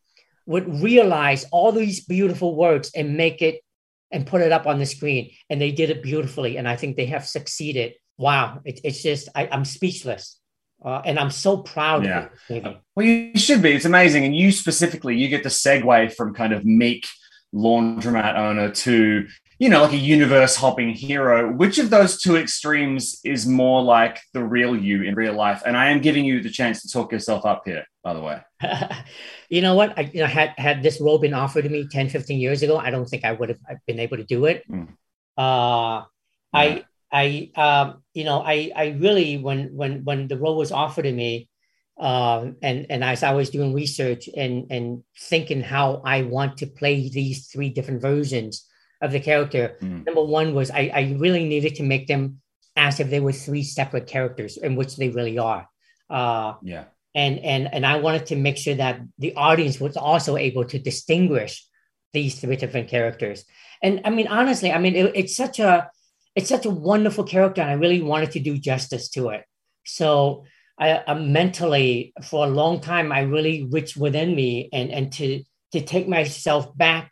would 0.46 0.82
realize 0.82 1.46
all 1.52 1.72
these 1.72 2.06
beautiful 2.06 2.56
words 2.56 2.92
and 2.96 3.18
make 3.18 3.42
it 3.42 3.62
and 4.12 4.28
put 4.28 4.42
it 4.42 4.52
up 4.52 4.68
on 4.68 4.80
the 4.80 4.86
screen. 4.86 5.32
And 5.50 5.60
they 5.60 5.72
did 5.72 5.90
it 5.90 6.04
beautifully. 6.04 6.58
And 6.58 6.68
I 6.68 6.76
think 6.76 6.96
they 6.96 7.08
have 7.08 7.26
succeeded. 7.26 7.94
Wow. 8.18 8.60
It, 8.64 8.80
it's 8.84 9.02
just, 9.02 9.30
I, 9.36 9.46
am 9.46 9.66
speechless. 9.66 10.40
Uh, 10.84 11.02
and 11.06 11.18
I'm 11.18 11.32
so 11.32 11.58
proud 11.58 12.04
yeah. 12.04 12.28
Well, 12.96 13.06
you 13.06 13.38
should 13.38 13.62
be. 13.62 13.72
It's 13.72 13.86
amazing. 13.86 14.26
And 14.26 14.36
you 14.36 14.52
specifically, 14.52 15.18
you 15.18 15.30
get 15.30 15.44
the 15.44 15.50
segue 15.50 16.14
from 16.14 16.34
kind 16.34 16.54
of 16.54 16.66
meek 16.66 17.08
laundromat 17.54 18.36
owner 18.36 18.70
to 18.70 19.28
you 19.64 19.70
know, 19.70 19.84
like 19.84 19.94
a 19.94 19.98
universe 19.98 20.58
hopping 20.58 20.90
hero. 20.90 21.50
Which 21.50 21.78
of 21.78 21.90
those 21.90 22.22
two 22.22 22.36
extremes 22.36 23.22
is 23.24 23.48
more 23.48 23.82
like 23.82 24.20
the 24.34 24.44
real 24.44 24.76
you 24.76 25.04
in 25.04 25.16
real 25.16 25.36
life? 25.36 25.64
And 25.66 25.78
I 25.78 25.90
am 25.92 26.02
giving 26.02 26.26
you 26.26 26.42
the 26.42 26.50
chance 26.50 26.82
to 26.82 26.90
talk 26.90 27.14
yourself 27.14 27.46
up 27.46 27.62
here, 27.66 27.86
by 28.04 28.14
the 28.14 28.20
way. 28.20 28.42
you 29.50 29.62
know 29.62 29.76
what? 29.76 29.98
I 29.98 30.10
you 30.14 30.22
know, 30.22 30.28
had 30.28 30.54
had 30.58 30.84
this 30.84 31.00
role 31.00 31.20
been 31.20 31.34
offered 31.34 31.64
to 31.64 31.70
me 31.70 31.88
10, 31.88 32.10
15 32.10 32.40
years 32.40 32.64
ago, 32.64 32.78
I 32.78 32.90
don't 32.90 33.06
think 33.06 33.26
I 33.26 33.32
would 33.32 33.50
have 33.50 33.60
been 33.88 34.00
able 34.00 34.18
to 34.18 34.24
do 34.24 34.46
it. 34.46 34.64
Mm. 34.70 34.90
Uh, 35.38 36.06
yeah. 36.54 36.60
I 36.60 36.86
I 37.12 37.52
um, 37.56 38.04
you 38.14 38.24
know, 38.24 38.42
I 38.42 38.72
I 38.76 38.98
really 39.00 39.38
when 39.38 39.76
when 39.76 40.04
when 40.04 40.28
the 40.28 40.38
role 40.38 40.58
was 40.58 40.72
offered 40.72 41.04
to 41.04 41.12
me, 41.12 41.50
um, 42.00 42.58
and 42.62 42.88
and 42.90 43.04
as 43.04 43.24
I 43.24 43.34
was 43.34 43.50
doing 43.50 43.74
research 43.74 44.30
and 44.36 44.68
and 44.72 45.04
thinking 45.18 45.62
how 45.62 46.02
I 46.04 46.24
want 46.24 46.58
to 46.58 46.68
play 46.68 47.10
these 47.10 47.48
three 47.48 47.70
different 47.70 48.02
versions 48.02 48.68
of 49.02 49.12
the 49.12 49.20
character. 49.20 49.78
Mm. 49.82 50.06
Number 50.06 50.24
one 50.24 50.56
was 50.56 50.72
I, 50.72 50.90
I 50.94 51.16
really 51.20 51.46
needed 51.46 51.76
to 51.76 51.84
make 51.84 52.08
them 52.08 52.42
as 52.76 53.00
if 53.00 53.10
they 53.10 53.20
were 53.20 53.34
three 53.34 53.64
separate 53.64 54.08
characters, 54.08 54.58
in 54.58 54.76
which 54.76 54.96
they 54.96 55.10
really 55.10 55.38
are. 55.38 55.68
Uh, 56.10 56.54
yeah. 56.64 56.86
And 57.16 57.40
and 57.40 57.74
and 57.74 57.86
I 57.86 57.98
wanted 57.98 58.28
to 58.28 58.36
make 58.36 58.58
sure 58.58 58.76
that 58.76 59.02
the 59.20 59.36
audience 59.36 59.80
was 59.80 59.98
also 59.98 60.36
able 60.36 60.66
to 60.66 60.80
distinguish 60.80 61.66
these 62.12 62.40
three 62.40 62.56
different 62.56 62.90
characters. 62.90 63.46
And 63.82 64.02
I 64.06 64.10
mean, 64.10 64.28
honestly, 64.28 64.72
I 64.72 64.80
mean, 64.80 64.96
it, 64.96 65.12
it's 65.16 65.36
such 65.36 65.60
a 65.60 65.90
it's 66.36 66.50
such 66.50 66.66
a 66.66 66.72
wonderful 66.72 67.24
character, 67.24 67.62
and 67.62 67.70
I 67.70 67.76
really 67.76 68.02
wanted 68.02 68.32
to 68.32 68.40
do 68.40 68.58
justice 68.58 69.10
to 69.10 69.30
it. 69.30 69.44
So 69.86 70.46
I, 70.80 71.04
I 71.06 71.14
mentally, 71.14 72.14
for 72.24 72.46
a 72.46 72.50
long 72.50 72.80
time, 72.80 73.12
I 73.12 73.22
really 73.22 73.66
reached 73.70 73.98
within 73.98 74.36
me 74.36 74.70
and 74.74 74.92
and 74.92 75.12
to 75.14 75.44
to 75.74 75.82
take 75.82 76.08
myself 76.08 76.76
back 76.76 77.12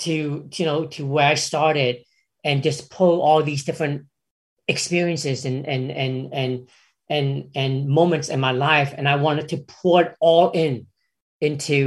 to 0.00 0.48
you 0.52 0.64
know 0.64 0.86
to 0.86 1.06
where 1.06 1.28
I 1.28 1.34
started 1.34 2.04
and 2.44 2.62
just 2.62 2.90
pull 2.90 3.20
all 3.20 3.42
these 3.42 3.64
different 3.64 4.06
experiences 4.66 5.44
and 5.44 5.66
and 5.66 5.90
and 5.90 6.34
and 6.34 6.68
and 7.12 7.50
and 7.54 7.88
moments 7.88 8.28
in 8.28 8.40
my 8.40 8.52
life 8.52 8.90
and 8.96 9.06
I 9.08 9.16
wanted 9.16 9.46
to 9.50 9.58
pour 9.58 10.02
it 10.02 10.14
all 10.20 10.50
in 10.50 10.86
into 11.40 11.78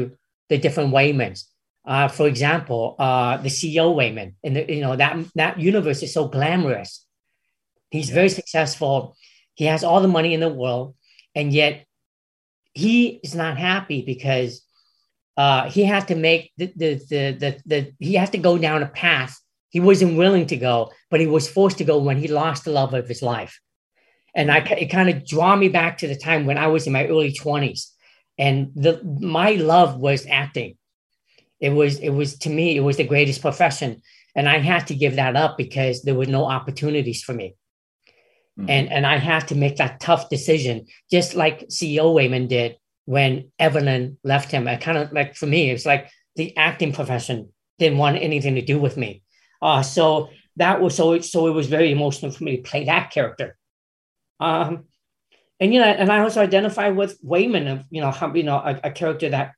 the 0.50 0.58
different 0.58 0.94
Waymonds. 0.94 1.46
Uh, 1.86 2.08
for 2.08 2.28
example, 2.28 2.96
uh, 2.98 3.38
the 3.38 3.50
CEO 3.50 3.86
Waymond, 4.00 4.34
and 4.44 4.56
the, 4.56 4.62
you 4.76 4.82
know 4.82 4.96
that 4.96 5.14
that 5.36 5.60
universe 5.60 6.02
is 6.04 6.14
so 6.14 6.28
glamorous. 6.28 7.06
He's 7.92 8.10
very 8.10 8.30
successful. 8.30 9.16
He 9.54 9.66
has 9.66 9.84
all 9.84 10.02
the 10.02 10.16
money 10.18 10.34
in 10.34 10.40
the 10.40 10.56
world, 10.62 10.96
and 11.34 11.54
yet 11.54 11.86
he 12.74 13.20
is 13.24 13.36
not 13.36 13.58
happy 13.58 14.02
because 14.02 14.62
uh, 15.38 15.70
he 15.70 15.84
had 15.84 16.08
to 16.08 16.16
make 16.16 16.52
the, 16.58 16.74
the, 16.76 16.90
the, 17.10 17.24
the, 17.42 17.52
the, 17.66 17.94
he 18.00 18.16
had 18.16 18.32
to 18.32 18.38
go 18.38 18.58
down 18.58 18.84
a 18.84 18.88
path 18.88 19.40
he 19.76 19.82
wasn't 19.82 20.18
willing 20.18 20.46
to 20.48 20.56
go, 20.56 20.94
but 21.12 21.20
he 21.20 21.28
was 21.28 21.50
forced 21.50 21.80
to 21.80 21.84
go 21.84 21.98
when 21.98 22.16
he 22.16 22.30
lost 22.30 22.64
the 22.64 22.72
love 22.72 22.94
of 22.94 23.10
his 23.10 23.22
life. 23.22 23.60
And 24.36 24.52
I, 24.52 24.58
it 24.58 24.88
kind 24.88 25.10
of 25.10 25.26
draw 25.26 25.56
me 25.56 25.70
back 25.70 26.00
to 26.00 26.08
the 26.08 26.16
time 26.16 26.46
when 26.46 26.58
I 26.58 26.68
was 26.68 26.88
in 26.88 26.94
my 26.94 27.08
early 27.08 27.32
20s. 27.32 27.92
And 28.38 28.72
the, 28.76 29.02
my 29.22 29.52
love 29.52 29.98
was 29.98 30.28
acting. 30.28 30.78
It 31.62 31.70
was, 31.70 32.00
it 32.00 32.10
was 32.10 32.38
to 32.40 32.50
me, 32.50 32.76
it 32.76 32.82
was 32.82 32.98
the 32.98 33.06
greatest 33.06 33.42
profession. 33.42 34.02
And 34.36 34.50
I 34.50 34.60
had 34.60 34.88
to 34.88 34.96
give 34.96 35.16
that 35.16 35.38
up 35.38 35.58
because 35.58 36.04
there 36.04 36.16
were 36.16 36.26
no 36.26 36.46
opportunities 36.46 37.24
for 37.24 37.34
me. 37.34 37.56
Mm-hmm. 38.60 38.70
And, 38.70 38.92
and 38.92 39.08
I 39.08 39.18
had 39.18 39.48
to 39.50 39.56
make 39.56 39.78
that 39.78 40.02
tough 40.02 40.30
decision, 40.30 40.88
just 41.10 41.36
like 41.36 41.68
CEO 41.70 42.14
Waymond 42.14 42.50
did 42.50 42.78
when 43.06 43.52
Evelyn 43.58 44.18
left 44.24 44.52
him. 44.52 44.68
I 44.68 44.76
kind 44.76 44.98
of 44.98 45.14
like 45.14 45.36
for 45.36 45.46
me, 45.46 45.70
it's 45.70 45.86
like 45.86 46.10
the 46.36 46.56
acting 46.58 46.92
profession 46.92 47.54
didn't 47.80 47.98
want 47.98 48.18
anything 48.18 48.56
to 48.56 48.62
do 48.62 48.80
with 48.80 48.98
me. 48.98 49.24
Uh, 49.62 49.82
so 49.82 50.30
that 50.58 50.82
was 50.82 50.96
so 50.96 51.20
so 51.20 51.48
it 51.48 51.52
was 51.52 51.68
very 51.68 51.92
emotional 51.92 52.32
for 52.32 52.44
me 52.44 52.58
to 52.58 52.64
play 52.64 52.86
that 52.86 53.12
character. 53.12 53.58
Um, 54.40 54.86
and 55.60 55.74
you 55.74 55.80
know, 55.80 55.86
and 55.86 56.12
I 56.12 56.20
also 56.20 56.42
identify 56.42 56.90
with 56.90 57.22
Waymond 57.22 57.72
of 57.72 57.86
you 57.90 58.02
know 58.02 58.12
how 58.12 58.34
you 58.34 58.44
know 58.44 58.58
a, 58.58 58.80
a 58.86 58.92
character 58.92 59.30
that 59.30 59.54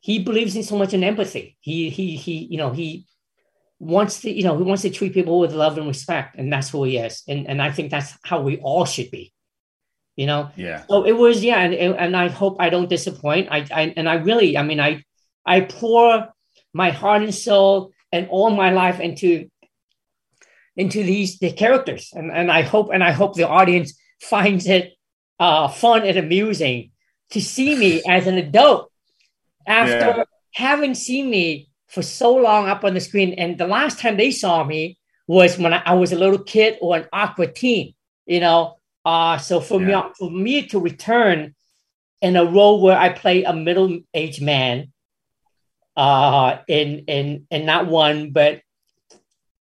he 0.00 0.22
believes 0.22 0.56
in 0.56 0.62
so 0.62 0.76
much 0.76 0.94
in 0.94 1.04
empathy. 1.04 1.56
He 1.60 1.90
he 1.90 2.16
he 2.16 2.46
you 2.50 2.58
know 2.58 2.70
he 2.70 3.06
wants 3.78 4.20
to 4.20 4.30
you 4.30 4.44
know 4.44 4.56
he 4.56 4.64
wants 4.64 4.82
to 4.82 4.90
treat 4.90 5.14
people 5.14 5.38
with 5.38 5.52
love 5.52 5.78
and 5.78 5.86
respect, 5.86 6.36
and 6.36 6.52
that's 6.52 6.70
who 6.70 6.84
he 6.84 6.98
is. 6.98 7.22
And 7.26 7.48
and 7.48 7.62
I 7.62 7.70
think 7.70 7.90
that's 7.90 8.12
how 8.22 8.42
we 8.42 8.58
all 8.58 8.84
should 8.84 9.10
be 9.10 9.32
you 10.16 10.26
know 10.26 10.50
yeah 10.54 10.82
so 10.88 11.04
it 11.04 11.12
was 11.12 11.42
yeah 11.42 11.60
and, 11.60 11.74
and 11.74 12.16
i 12.16 12.28
hope 12.28 12.56
i 12.60 12.68
don't 12.68 12.90
disappoint 12.90 13.48
I, 13.50 13.64
I 13.72 13.94
and 13.96 14.06
i 14.08 14.14
really 14.14 14.56
i 14.56 14.62
mean 14.62 14.80
i 14.80 15.02
i 15.46 15.62
pour 15.62 16.28
my 16.74 16.90
heart 16.90 17.22
and 17.22 17.34
soul 17.34 17.92
and 18.12 18.28
all 18.28 18.50
my 18.50 18.70
life 18.70 19.00
into 19.00 19.48
into 20.76 21.02
these 21.02 21.38
the 21.38 21.52
characters 21.52 22.10
and, 22.12 22.30
and 22.30 22.50
i 22.50 22.62
hope 22.62 22.90
and 22.92 23.02
i 23.02 23.12
hope 23.12 23.34
the 23.34 23.48
audience 23.48 23.98
finds 24.20 24.66
it 24.66 24.94
uh, 25.38 25.68
fun 25.68 26.04
and 26.04 26.18
amusing 26.18 26.90
to 27.30 27.40
see 27.40 27.76
me 27.76 28.02
as 28.06 28.26
an 28.26 28.36
adult 28.36 28.90
after 29.66 30.18
yeah. 30.18 30.24
having 30.52 30.94
seen 30.94 31.30
me 31.30 31.68
for 31.88 32.02
so 32.02 32.34
long 32.34 32.68
up 32.68 32.84
on 32.84 32.94
the 32.94 33.00
screen 33.00 33.34
and 33.34 33.58
the 33.58 33.66
last 33.66 33.98
time 33.98 34.16
they 34.16 34.30
saw 34.30 34.62
me 34.64 34.98
was 35.26 35.58
when 35.58 35.72
I, 35.72 35.82
I 35.86 35.94
was 35.94 36.12
a 36.12 36.18
little 36.18 36.38
kid 36.38 36.76
or 36.80 36.96
an 36.96 37.06
awkward 37.12 37.54
teen 37.54 37.94
you 38.26 38.40
know 38.40 38.76
uh, 39.04 39.38
so 39.38 39.60
for 39.60 39.80
yeah. 39.80 40.02
me, 40.02 40.12
for 40.18 40.30
me 40.30 40.66
to 40.68 40.78
return 40.78 41.54
in 42.20 42.36
a 42.36 42.44
role 42.44 42.80
where 42.80 42.98
I 42.98 43.08
play 43.10 43.44
a 43.44 43.52
middle-aged 43.52 44.42
man, 44.42 44.92
uh, 45.96 46.58
in 46.68 47.04
in 47.06 47.46
in 47.50 47.66
not 47.66 47.86
one 47.86 48.30
but 48.30 48.60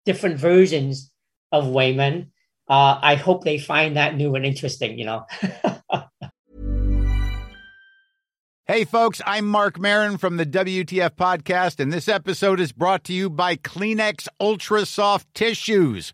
different 0.06 0.38
versions 0.38 1.12
of 1.52 1.66
Waymond, 1.66 2.28
uh, 2.70 3.00
I 3.02 3.16
hope 3.16 3.44
they 3.44 3.58
find 3.58 3.98
that 3.98 4.16
new 4.16 4.36
and 4.36 4.46
interesting. 4.46 4.98
You 5.00 5.06
know. 5.06 5.26
Hey, 8.70 8.86
folks, 8.86 9.20
I'm 9.26 9.48
Marc 9.48 9.80
Maron 9.80 10.20
from 10.20 10.38
the 10.38 10.46
WTF 10.46 11.16
Podcast, 11.16 11.80
and 11.80 11.92
this 11.92 12.08
episode 12.08 12.60
is 12.60 12.72
brought 12.72 13.04
to 13.06 13.14
you 13.14 13.28
by 13.28 13.56
Kleenex 13.56 14.28
Ultra 14.40 14.86
Soft 14.86 15.34
Tissues 15.34 16.14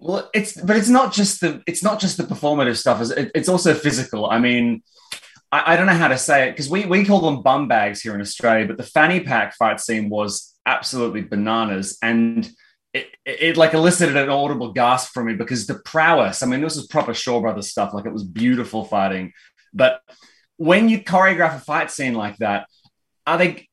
Well, 0.00 0.30
it's 0.32 0.58
but 0.58 0.76
it's 0.76 0.88
not 0.88 1.12
just 1.12 1.40
the 1.42 1.62
it's 1.66 1.82
not 1.82 2.00
just 2.00 2.16
the 2.16 2.22
performative 2.22 2.76
stuff. 2.76 3.02
It's 3.34 3.48
also 3.48 3.74
physical. 3.74 4.28
I 4.28 4.38
mean, 4.38 4.82
I, 5.52 5.74
I 5.74 5.76
don't 5.76 5.86
know 5.86 5.92
how 5.92 6.08
to 6.08 6.16
say 6.16 6.48
it 6.48 6.52
because 6.52 6.70
we 6.70 6.86
we 6.86 7.04
call 7.04 7.20
them 7.20 7.42
bum 7.42 7.68
bags 7.68 8.00
here 8.00 8.14
in 8.14 8.20
Australia, 8.20 8.66
but 8.66 8.78
the 8.78 8.82
fanny 8.82 9.20
pack 9.20 9.54
fight 9.56 9.78
scene 9.78 10.08
was 10.08 10.54
absolutely 10.66 11.22
bananas 11.22 11.98
and. 12.02 12.50
It, 12.92 13.06
it, 13.24 13.40
it, 13.40 13.56
like 13.56 13.72
elicited 13.72 14.16
an 14.16 14.30
audible 14.30 14.72
gasp 14.72 15.12
from 15.12 15.26
me 15.26 15.34
because 15.34 15.64
the 15.68 15.78
prowess. 15.84 16.42
I 16.42 16.46
mean, 16.46 16.60
this 16.60 16.74
was 16.74 16.88
proper 16.88 17.14
Shaw 17.14 17.40
Brothers 17.40 17.70
stuff. 17.70 17.94
Like 17.94 18.04
it 18.04 18.12
was 18.12 18.24
beautiful 18.24 18.84
fighting, 18.84 19.32
but 19.72 20.00
when 20.56 20.88
you 20.88 20.98
choreograph 20.98 21.54
a 21.54 21.60
fight 21.60 21.92
scene 21.92 22.14
like 22.14 22.36
that, 22.38 22.66
are 23.28 23.38
they? 23.38 23.68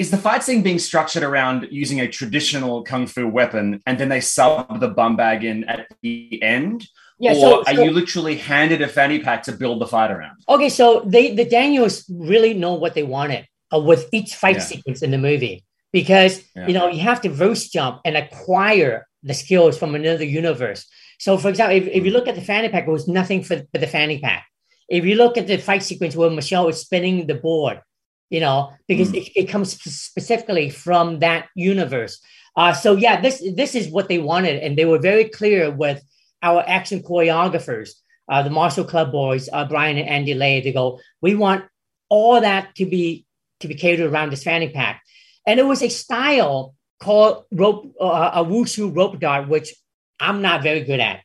Is 0.00 0.10
the 0.10 0.16
fight 0.16 0.42
scene 0.42 0.62
being 0.62 0.78
structured 0.78 1.22
around 1.22 1.68
using 1.70 2.00
a 2.00 2.08
traditional 2.08 2.82
kung 2.82 3.06
fu 3.06 3.28
weapon 3.28 3.82
and 3.84 3.98
then 3.98 4.08
they 4.08 4.22
sub 4.22 4.80
the 4.80 4.88
bum 4.88 5.14
bag 5.14 5.44
in 5.44 5.64
at 5.64 5.88
the 6.00 6.42
end? 6.42 6.88
Yeah, 7.18 7.32
or 7.32 7.34
so, 7.34 7.64
are 7.66 7.84
you 7.84 7.90
literally 7.90 8.36
handed 8.36 8.80
a 8.80 8.88
fanny 8.88 9.18
pack 9.18 9.42
to 9.42 9.52
build 9.52 9.78
the 9.82 9.86
fight 9.86 10.10
around? 10.10 10.36
Okay, 10.48 10.70
so 10.70 11.02
they 11.04 11.34
the 11.34 11.44
Daniels 11.44 12.08
really 12.08 12.54
know 12.54 12.72
what 12.72 12.94
they 12.94 13.02
wanted 13.02 13.46
uh, 13.74 13.78
with 13.78 14.08
each 14.10 14.34
fight 14.34 14.56
yeah. 14.56 14.62
sequence 14.62 15.02
in 15.02 15.10
the 15.10 15.18
movie 15.18 15.66
because 15.92 16.42
yeah. 16.56 16.66
you 16.66 16.72
know 16.72 16.88
you 16.88 17.02
have 17.02 17.20
to 17.20 17.28
verse 17.28 17.68
jump 17.68 18.00
and 18.06 18.16
acquire 18.16 19.06
the 19.22 19.34
skills 19.34 19.76
from 19.76 19.94
another 19.94 20.24
universe. 20.24 20.86
So, 21.18 21.36
for 21.36 21.50
example, 21.50 21.76
if, 21.76 21.86
if 21.88 22.06
you 22.06 22.12
look 22.12 22.26
at 22.26 22.36
the 22.36 22.40
fanny 22.40 22.70
pack, 22.70 22.88
it 22.88 22.90
was 22.90 23.06
nothing 23.06 23.42
for, 23.42 23.58
for 23.70 23.78
the 23.78 23.86
fanny 23.86 24.18
pack. 24.18 24.46
If 24.88 25.04
you 25.04 25.16
look 25.16 25.36
at 25.36 25.46
the 25.46 25.58
fight 25.58 25.82
sequence 25.82 26.16
where 26.16 26.30
Michelle 26.30 26.68
is 26.68 26.80
spinning 26.80 27.26
the 27.26 27.34
board, 27.34 27.82
you 28.30 28.40
know, 28.40 28.72
because 28.86 29.12
it, 29.12 29.28
it 29.36 29.48
comes 29.48 29.72
specifically 29.82 30.70
from 30.70 31.18
that 31.18 31.48
universe. 31.54 32.20
Uh, 32.56 32.72
so 32.72 32.96
yeah, 32.96 33.20
this 33.20 33.42
this 33.54 33.74
is 33.74 33.88
what 33.88 34.08
they 34.08 34.18
wanted, 34.18 34.62
and 34.62 34.78
they 34.78 34.84
were 34.84 34.98
very 34.98 35.24
clear 35.24 35.70
with 35.70 36.02
our 36.42 36.64
action 36.66 37.02
choreographers, 37.02 37.90
uh, 38.28 38.42
the 38.42 38.50
Martial 38.50 38.84
Club 38.84 39.12
boys, 39.12 39.48
uh, 39.52 39.64
Brian 39.66 39.98
and 39.98 40.08
Andy 40.08 40.34
Le. 40.34 40.62
They 40.62 40.72
go, 40.72 41.00
we 41.20 41.34
want 41.34 41.64
all 42.08 42.40
that 42.40 42.74
to 42.76 42.86
be 42.86 43.26
to 43.60 43.68
be 43.68 43.74
catered 43.74 44.10
around 44.10 44.30
this 44.30 44.42
fanny 44.44 44.70
pack, 44.70 45.02
and 45.46 45.60
it 45.60 45.66
was 45.66 45.82
a 45.82 45.88
style 45.88 46.74
called 47.00 47.44
rope, 47.52 47.94
uh, 48.00 48.30
a 48.34 48.44
wushu 48.44 48.94
rope 48.94 49.18
dart, 49.20 49.48
which 49.48 49.74
I'm 50.20 50.42
not 50.42 50.62
very 50.62 50.82
good 50.82 51.00
at. 51.00 51.22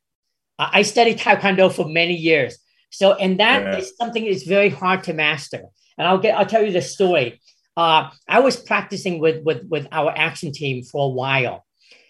I 0.58 0.84
studied 0.84 1.20
taekwondo 1.20 1.72
for 1.72 1.86
many 1.86 2.16
years, 2.16 2.58
so 2.90 3.14
and 3.14 3.40
that 3.40 3.62
Yeah. 3.64 3.78
is 3.78 3.94
something 3.98 4.26
that's 4.26 4.44
very 4.44 4.70
hard 4.70 5.04
to 5.06 5.14
master. 5.14 5.64
And 5.98 6.08
I'll 6.08 6.18
get 6.18 6.38
I'll 6.38 6.46
tell 6.46 6.64
you 6.64 6.72
the 6.72 6.82
story. 6.82 7.42
Uh, 7.78 8.10
I 8.28 8.40
was 8.40 8.56
practicing 8.56 9.20
with 9.20 9.44
with 9.44 9.66
with 9.68 9.88
our 9.92 10.12
action 10.16 10.52
team 10.52 10.84
for 10.84 11.06
a 11.06 11.14
while, 11.14 11.66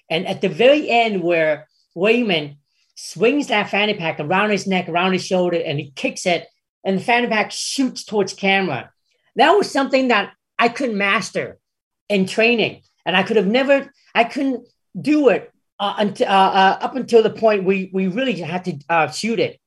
and 0.09 0.27
at 0.27 0.41
the 0.41 0.49
very 0.49 0.89
end, 0.89 1.23
where 1.23 1.67
Waymond 1.95 2.57
swings 2.95 3.47
that 3.47 3.69
fanny 3.69 3.93
pack 3.93 4.19
around 4.19 4.51
his 4.51 4.67
neck, 4.67 4.87
around 4.87 5.13
his 5.13 5.25
shoulder, 5.25 5.57
and 5.57 5.79
he 5.79 5.91
kicks 5.91 6.25
it, 6.25 6.47
and 6.83 6.97
the 6.97 7.03
fanny 7.03 7.27
pack 7.27 7.51
shoots 7.51 8.03
towards 8.03 8.33
camera. 8.33 8.91
That 9.35 9.51
was 9.51 9.69
something 9.69 10.09
that 10.09 10.33
I 10.57 10.69
couldn't 10.69 10.97
master 10.97 11.59
in 12.09 12.25
training, 12.25 12.83
and 13.05 13.17
I 13.17 13.23
could 13.23 13.37
have 13.37 13.47
never, 13.47 13.91
I 14.13 14.23
couldn't 14.23 14.67
do 14.99 15.29
it 15.29 15.51
uh, 15.79 15.95
until 15.97 16.27
uh, 16.27 16.31
uh, 16.31 16.77
up 16.81 16.95
until 16.95 17.23
the 17.23 17.29
point 17.29 17.65
we 17.65 17.89
we 17.93 18.07
really 18.07 18.33
had 18.33 18.65
to 18.65 18.77
uh, 18.89 19.07
shoot 19.09 19.39
it, 19.39 19.59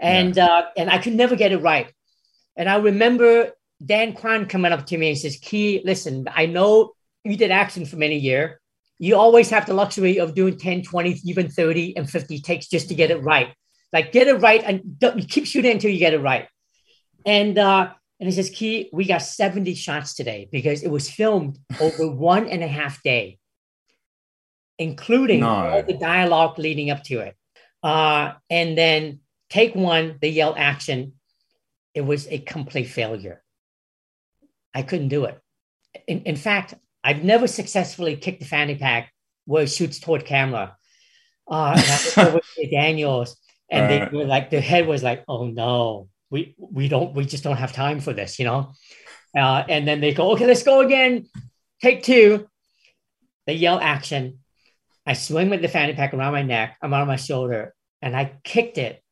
and 0.00 0.36
uh, 0.36 0.64
and 0.76 0.90
I 0.90 0.98
could 0.98 1.14
never 1.14 1.36
get 1.36 1.52
it 1.52 1.58
right. 1.58 1.92
And 2.58 2.68
I 2.68 2.76
remember 2.76 3.52
Dan 3.84 4.12
Kwan 4.12 4.46
coming 4.46 4.72
up 4.72 4.84
to 4.86 4.98
me 4.98 5.10
and 5.10 5.18
says, 5.18 5.36
"Ke, 5.38 5.80
listen, 5.84 6.26
I 6.34 6.46
know 6.46 6.92
you 7.24 7.36
did 7.36 7.50
action 7.52 7.86
for 7.86 7.96
many 7.96 8.18
years. 8.18 8.58
You 8.98 9.14
always 9.16 9.48
have 9.50 9.64
the 9.64 9.74
luxury 9.74 10.18
of 10.18 10.34
doing 10.34 10.58
10, 10.58 10.82
20, 10.82 11.20
even 11.24 11.48
30 11.48 11.96
and 11.96 12.10
50 12.10 12.40
takes 12.40 12.66
just 12.66 12.88
to 12.88 12.96
get 12.96 13.12
it 13.12 13.22
right. 13.22 13.54
Like 13.92 14.10
get 14.10 14.26
it 14.26 14.34
right 14.34 14.62
and 14.64 14.98
don't, 14.98 15.16
you 15.18 15.24
keep 15.24 15.46
shooting 15.46 15.70
until 15.70 15.92
you 15.92 16.00
get 16.00 16.14
it 16.14 16.18
right. 16.18 16.48
And 17.24 17.56
uh, 17.56 17.92
and 18.18 18.28
he 18.28 18.34
says, 18.34 18.50
Ke, 18.50 18.88
we 18.92 19.04
got 19.06 19.22
70 19.22 19.74
shots 19.76 20.14
today 20.14 20.48
because 20.50 20.82
it 20.82 20.90
was 20.90 21.08
filmed 21.08 21.58
over 21.80 22.10
one 22.10 22.48
and 22.48 22.64
a 22.64 22.66
half 22.66 23.00
day, 23.04 23.38
including 24.78 25.40
No. 25.40 25.48
all 25.48 25.82
the 25.84 25.96
dialogue 25.96 26.58
leading 26.58 26.90
up 26.90 27.04
to 27.04 27.20
it. 27.20 27.36
Uh, 27.82 28.32
and 28.50 28.76
then 28.76 29.20
take 29.48 29.76
one, 29.76 30.18
they 30.20 30.30
yell 30.30 30.54
action. 30.56 31.12
It 31.94 32.02
was 32.02 32.26
a 32.28 32.38
complete 32.38 32.88
failure. 32.88 33.42
I 34.74 34.82
couldn't 34.82 35.08
do 35.08 35.24
it. 35.24 35.40
In, 36.06 36.22
in 36.22 36.36
fact, 36.36 36.74
I've 37.02 37.24
never 37.24 37.46
successfully 37.46 38.16
kicked 38.16 38.40
the 38.40 38.46
fanny 38.46 38.76
pack 38.76 39.12
where 39.46 39.64
it 39.64 39.70
shoots 39.70 39.98
toward 39.98 40.24
camera. 40.24 40.76
Uh, 41.50 41.74
and 41.76 42.28
I 42.28 42.34
was 42.34 42.44
with 42.56 42.70
Daniels, 42.70 43.36
and 43.70 43.90
they 43.90 44.16
were 44.16 44.26
like, 44.26 44.50
the 44.50 44.60
head 44.60 44.86
was 44.86 45.02
like, 45.02 45.24
"Oh 45.26 45.46
no, 45.46 46.08
we 46.30 46.54
we 46.58 46.88
don't, 46.88 47.14
we 47.14 47.24
just 47.24 47.44
don't 47.44 47.56
have 47.56 47.72
time 47.72 48.00
for 48.00 48.12
this," 48.12 48.38
you 48.38 48.44
know. 48.44 48.72
Uh, 49.36 49.64
and 49.68 49.88
then 49.88 50.00
they 50.00 50.12
go, 50.12 50.32
"Okay, 50.32 50.46
let's 50.46 50.62
go 50.62 50.80
again. 50.80 51.26
Take 51.80 52.02
two. 52.02 52.48
They 53.46 53.54
yell 53.54 53.80
action. 53.80 54.40
I 55.06 55.14
swing 55.14 55.48
with 55.48 55.62
the 55.62 55.68
fanny 55.68 55.94
pack 55.94 56.12
around 56.12 56.32
my 56.34 56.42
neck, 56.42 56.76
around 56.82 57.06
my 57.06 57.16
shoulder, 57.16 57.74
and 58.02 58.14
I 58.14 58.34
kicked 58.44 58.76
it, 58.76 59.02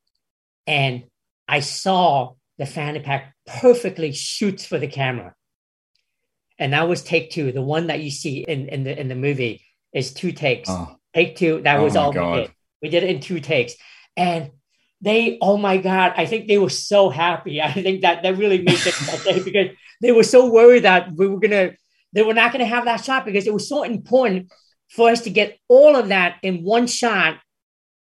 and 0.66 1.04
I 1.49 1.61
saw 1.61 2.35
the 2.58 2.66
fanny 2.66 3.00
pack 3.00 3.34
perfectly 3.46 4.12
shoots 4.12 4.64
for 4.64 4.78
the 4.78 4.86
camera. 4.86 5.34
And 6.58 6.72
that 6.72 6.88
was 6.88 7.02
take 7.02 7.30
two. 7.30 7.52
The 7.52 7.62
one 7.62 7.88
that 7.88 8.00
you 8.00 8.10
see 8.10 8.38
in, 8.38 8.68
in 8.68 8.84
the 8.84 8.98
in 8.98 9.08
the 9.08 9.14
movie 9.14 9.64
is 9.92 10.12
two 10.14 10.32
takes. 10.32 10.70
Oh, 10.70 10.96
Take 11.14 11.36
two. 11.36 11.60
That 11.62 11.78
Oh 11.80 11.84
was 11.84 11.96
all 11.96 12.12
God. 12.12 12.34
we 12.34 12.40
did. 12.40 12.50
We 12.82 12.88
did 12.88 13.02
it 13.04 13.10
in 13.10 13.20
two 13.20 13.40
takes. 13.40 13.75
And 14.16 14.50
they, 15.02 15.38
oh 15.40 15.56
my 15.58 15.76
God, 15.76 16.14
I 16.16 16.25
think 16.26 16.46
they 16.48 16.58
were 16.58 16.70
so 16.70 17.10
happy. 17.10 17.60
I 17.70 17.72
think 17.72 18.02
that 18.02 18.22
that 18.22 18.38
really 18.38 18.62
made 18.62 18.78
them 18.78 18.94
that 19.06 19.22
day 19.25 19.42
because 19.44 19.68
they 20.00 20.12
were 20.12 20.22
so 20.25 20.50
worried 20.50 20.84
that 20.84 21.12
we 21.14 21.26
were 21.28 21.38
gonna, 21.40 21.72
they 22.12 22.22
were 22.22 22.34
not 22.34 22.52
gonna 22.52 22.64
have 22.66 22.86
that 22.86 23.04
shot 23.04 23.25
because 23.26 23.47
it 23.47 23.52
was 23.52 23.69
so 23.69 23.82
important 23.82 24.50
for 24.88 25.10
us 25.10 25.23
to 25.23 25.30
get 25.30 25.58
all 25.69 25.97
of 25.97 26.08
that 26.08 26.36
in 26.42 26.62
one 26.62 26.86
shot 26.86 27.38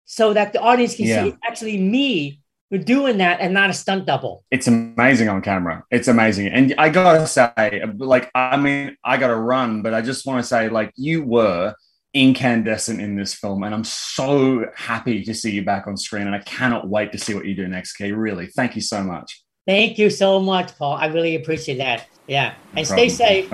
so 0.05 0.33
that 0.33 0.53
the 0.53 0.61
audience 0.61 0.95
can 0.95 1.05
Yeah. 1.05 1.23
see 1.23 1.29
it's 1.29 1.37
actually 1.43 1.77
me 1.77 2.41
doing 2.79 3.17
that 3.17 3.39
and 3.39 3.53
not 3.53 3.69
a 3.69 3.73
stunt 3.73 4.05
double. 4.05 4.43
it's 4.51 4.67
amazing 4.67 5.29
on 5.29 5.41
camera. 5.41 5.83
It's 5.91 6.07
amazing. 6.07 6.47
And 6.47 6.73
I 6.77 6.89
gotta 6.89 7.27
say, 7.27 7.83
like, 7.97 8.31
I 8.33 8.57
mean, 8.57 8.97
I 9.03 9.17
gotta 9.17 9.35
run, 9.35 9.81
but 9.81 9.93
I 9.93 10.01
just 10.01 10.25
want 10.25 10.41
to 10.41 10.47
say, 10.47 10.69
like, 10.69 10.91
you 10.95 11.23
were 11.23 11.75
incandescent 12.13 13.01
in 13.01 13.15
this 13.15 13.33
film, 13.33 13.63
and 13.63 13.73
I'm 13.73 13.83
so 13.83 14.65
happy 14.75 15.23
to 15.23 15.33
see 15.33 15.51
you 15.51 15.63
back 15.63 15.87
on 15.87 15.97
screen, 15.97 16.27
and 16.27 16.35
I 16.35 16.39
cannot 16.39 16.87
wait 16.87 17.11
to 17.11 17.17
see 17.17 17.33
what 17.33 17.45
you 17.45 17.55
do 17.55 17.67
next, 17.67 17.93
Ke. 17.93 18.11
Really, 18.13 18.47
thank 18.47 18.75
you 18.75 18.81
so 18.81 19.03
much. 19.03 19.43
Thank 19.65 19.97
you 19.97 20.09
so 20.09 20.39
much, 20.39 20.77
Paul. 20.77 20.95
I 20.95 21.07
really 21.07 21.35
appreciate 21.35 21.77
that. 21.77 22.07
Yeah. 22.27 22.53
And 22.75 22.85
stay 22.85 23.09
safe. 23.09 23.51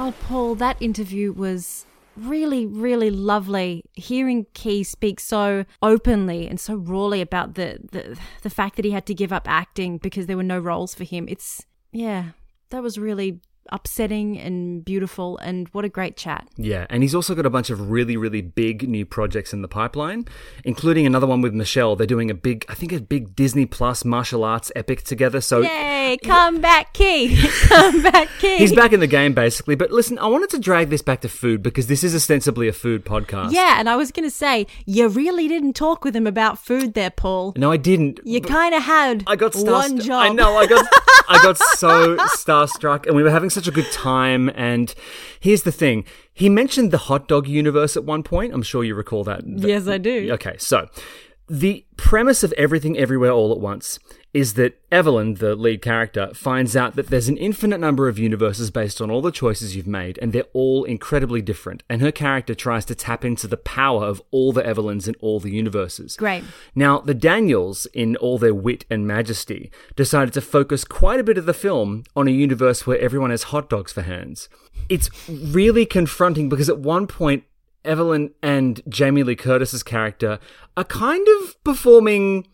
Oh, 0.00 0.14
Paul, 0.20 0.54
that 0.54 0.76
interview 0.80 1.32
was 1.32 1.84
really, 2.18 2.66
really 2.66 3.10
lovely. 3.10 3.84
Hearing 3.94 4.46
Ke 4.54 4.84
speak 4.84 5.20
so 5.20 5.64
openly 5.82 6.46
and 6.46 6.58
so 6.60 6.74
rawly 6.74 7.20
about 7.20 7.54
the, 7.54 7.78
the 7.92 8.18
the 8.42 8.50
fact 8.50 8.76
that 8.76 8.84
he 8.84 8.90
had 8.90 9.06
to 9.06 9.14
give 9.14 9.32
up 9.32 9.48
acting 9.48 9.98
because 9.98 10.26
there 10.26 10.36
were 10.36 10.42
no 10.42 10.58
roles 10.58 10.94
for 10.94 11.04
him. 11.04 11.26
It's 11.28 11.64
yeah, 11.92 12.30
that 12.70 12.82
was 12.82 12.98
really 12.98 13.40
upsetting 13.70 14.38
and 14.38 14.84
beautiful 14.84 15.38
and 15.38 15.68
what 15.68 15.84
a 15.84 15.88
great 15.88 16.16
chat. 16.16 16.48
Yeah, 16.56 16.86
and 16.90 17.02
he's 17.02 17.14
also 17.14 17.34
got 17.34 17.46
a 17.46 17.50
bunch 17.50 17.70
of 17.70 17.90
really, 17.90 18.16
really 18.16 18.42
big 18.42 18.88
new 18.88 19.04
projects 19.06 19.52
in 19.52 19.62
the 19.62 19.68
pipeline, 19.68 20.26
including 20.64 21.06
another 21.06 21.26
one 21.26 21.40
with 21.40 21.54
Michelle. 21.54 21.96
They're 21.96 22.06
doing 22.06 22.30
a 22.30 22.34
big, 22.34 22.64
I 22.68 22.74
think, 22.74 22.92
a 22.92 23.00
big 23.00 23.34
Disney 23.34 23.66
Plus 23.66 24.04
martial 24.04 24.44
arts 24.44 24.72
epic 24.76 25.02
together. 25.02 25.40
So 25.40 25.60
Yay, 25.60 26.18
come 26.22 26.60
back, 26.60 26.92
Ke. 26.94 27.30
come 27.68 28.02
back, 28.02 28.28
Ke. 28.38 28.58
he's 28.58 28.74
back 28.74 28.92
in 28.92 29.00
the 29.00 29.06
game, 29.06 29.34
basically. 29.34 29.74
But 29.74 29.90
listen, 29.90 30.18
I 30.18 30.26
wanted 30.26 30.50
to 30.50 30.58
drag 30.58 30.90
this 30.90 31.02
back 31.02 31.20
to 31.22 31.28
food 31.28 31.62
because 31.62 31.86
this 31.86 32.02
is 32.04 32.14
ostensibly 32.14 32.68
a 32.68 32.72
food 32.72 33.04
podcast. 33.04 33.52
Yeah, 33.52 33.78
and 33.78 33.88
I 33.88 33.96
was 33.96 34.12
going 34.12 34.26
to 34.28 34.34
say, 34.34 34.66
you 34.86 35.08
really 35.08 35.48
didn't 35.48 35.74
talk 35.74 36.04
with 36.04 36.14
him 36.14 36.26
about 36.26 36.58
food 36.58 36.94
there, 36.94 37.10
Paul. 37.10 37.54
No, 37.56 37.70
I 37.70 37.76
didn't. 37.76 38.20
You 38.24 38.40
kind 38.40 38.74
of 38.74 38.82
had 38.82 39.24
I 39.26 39.36
got 39.36 39.54
star- 39.54 39.72
one 39.72 40.00
job. 40.00 40.22
I 40.22 40.28
know. 40.30 40.56
I 40.56 40.66
got. 40.66 40.86
I 41.30 41.42
got 41.42 41.58
so 41.58 42.16
starstruck, 42.38 43.06
and 43.06 43.14
we 43.14 43.22
were 43.22 43.30
having 43.30 43.50
such 43.58 43.68
a 43.68 43.72
good 43.72 43.90
time. 43.92 44.50
And 44.54 44.94
here's 45.40 45.62
the 45.62 45.72
thing: 45.72 46.04
he 46.32 46.48
mentioned 46.48 46.90
the 46.90 46.98
hot 46.98 47.28
dog 47.28 47.48
universe 47.48 47.96
at 47.96 48.04
one 48.04 48.22
point. 48.22 48.54
I'm 48.54 48.62
sure 48.62 48.84
you 48.84 48.94
recall 48.94 49.24
that. 49.24 49.42
Yes, 49.46 49.88
I 49.88 49.98
do. 49.98 50.30
Okay, 50.32 50.56
so 50.58 50.88
the 51.48 51.84
premise 51.96 52.42
of 52.42 52.52
Everything 52.52 52.96
Everywhere 52.96 53.30
All 53.30 53.52
at 53.52 53.60
Once 53.60 53.98
is 54.34 54.54
that 54.54 54.78
Evelyn, 54.92 55.34
the 55.34 55.56
lead 55.56 55.80
character, 55.80 56.32
finds 56.34 56.76
out 56.76 56.94
that 56.96 57.08
there's 57.08 57.28
an 57.28 57.38
infinite 57.38 57.78
number 57.80 58.08
of 58.08 58.18
universes 58.18 58.70
based 58.70 59.00
on 59.00 59.10
all 59.10 59.22
the 59.22 59.32
choices 59.32 59.74
you've 59.74 59.86
made, 59.86 60.18
and 60.20 60.32
they're 60.32 60.44
all 60.52 60.84
incredibly 60.84 61.40
different. 61.40 61.82
And 61.88 62.02
her 62.02 62.12
character 62.12 62.54
tries 62.54 62.84
to 62.86 62.94
tap 62.94 63.24
into 63.24 63.46
the 63.46 63.56
power 63.56 64.04
of 64.04 64.22
all 64.30 64.52
the 64.52 64.64
Evelyns 64.64 65.08
in 65.08 65.14
all 65.20 65.40
the 65.40 65.50
universes. 65.50 66.16
Great. 66.16 66.44
Now, 66.74 67.00
the 67.00 67.14
Daniels, 67.14 67.86
in 67.94 68.16
all 68.16 68.38
their 68.38 68.54
wit 68.54 68.84
and 68.90 69.06
majesty, 69.06 69.70
decided 69.96 70.34
to 70.34 70.42
focus 70.42 70.84
quite 70.84 71.20
a 71.20 71.24
bit 71.24 71.38
of 71.38 71.46
the 71.46 71.54
film 71.54 72.04
on 72.14 72.28
a 72.28 72.32
universe 72.32 72.86
where 72.86 72.98
everyone 72.98 73.30
has 73.30 73.44
hot 73.44 73.70
dogs 73.70 73.92
for 73.92 74.02
hands. 74.02 74.50
It's 74.90 75.10
really 75.28 75.86
confronting 75.86 76.48
because 76.48 76.68
at 76.68 76.78
one 76.78 77.06
point, 77.06 77.44
Evelyn 77.84 78.32
and 78.42 78.82
Jamie 78.88 79.22
Lee 79.22 79.36
Curtis's 79.36 79.82
character 79.82 80.38
are 80.76 80.84
kind 80.84 81.26
of 81.40 81.62
performing. 81.64 82.46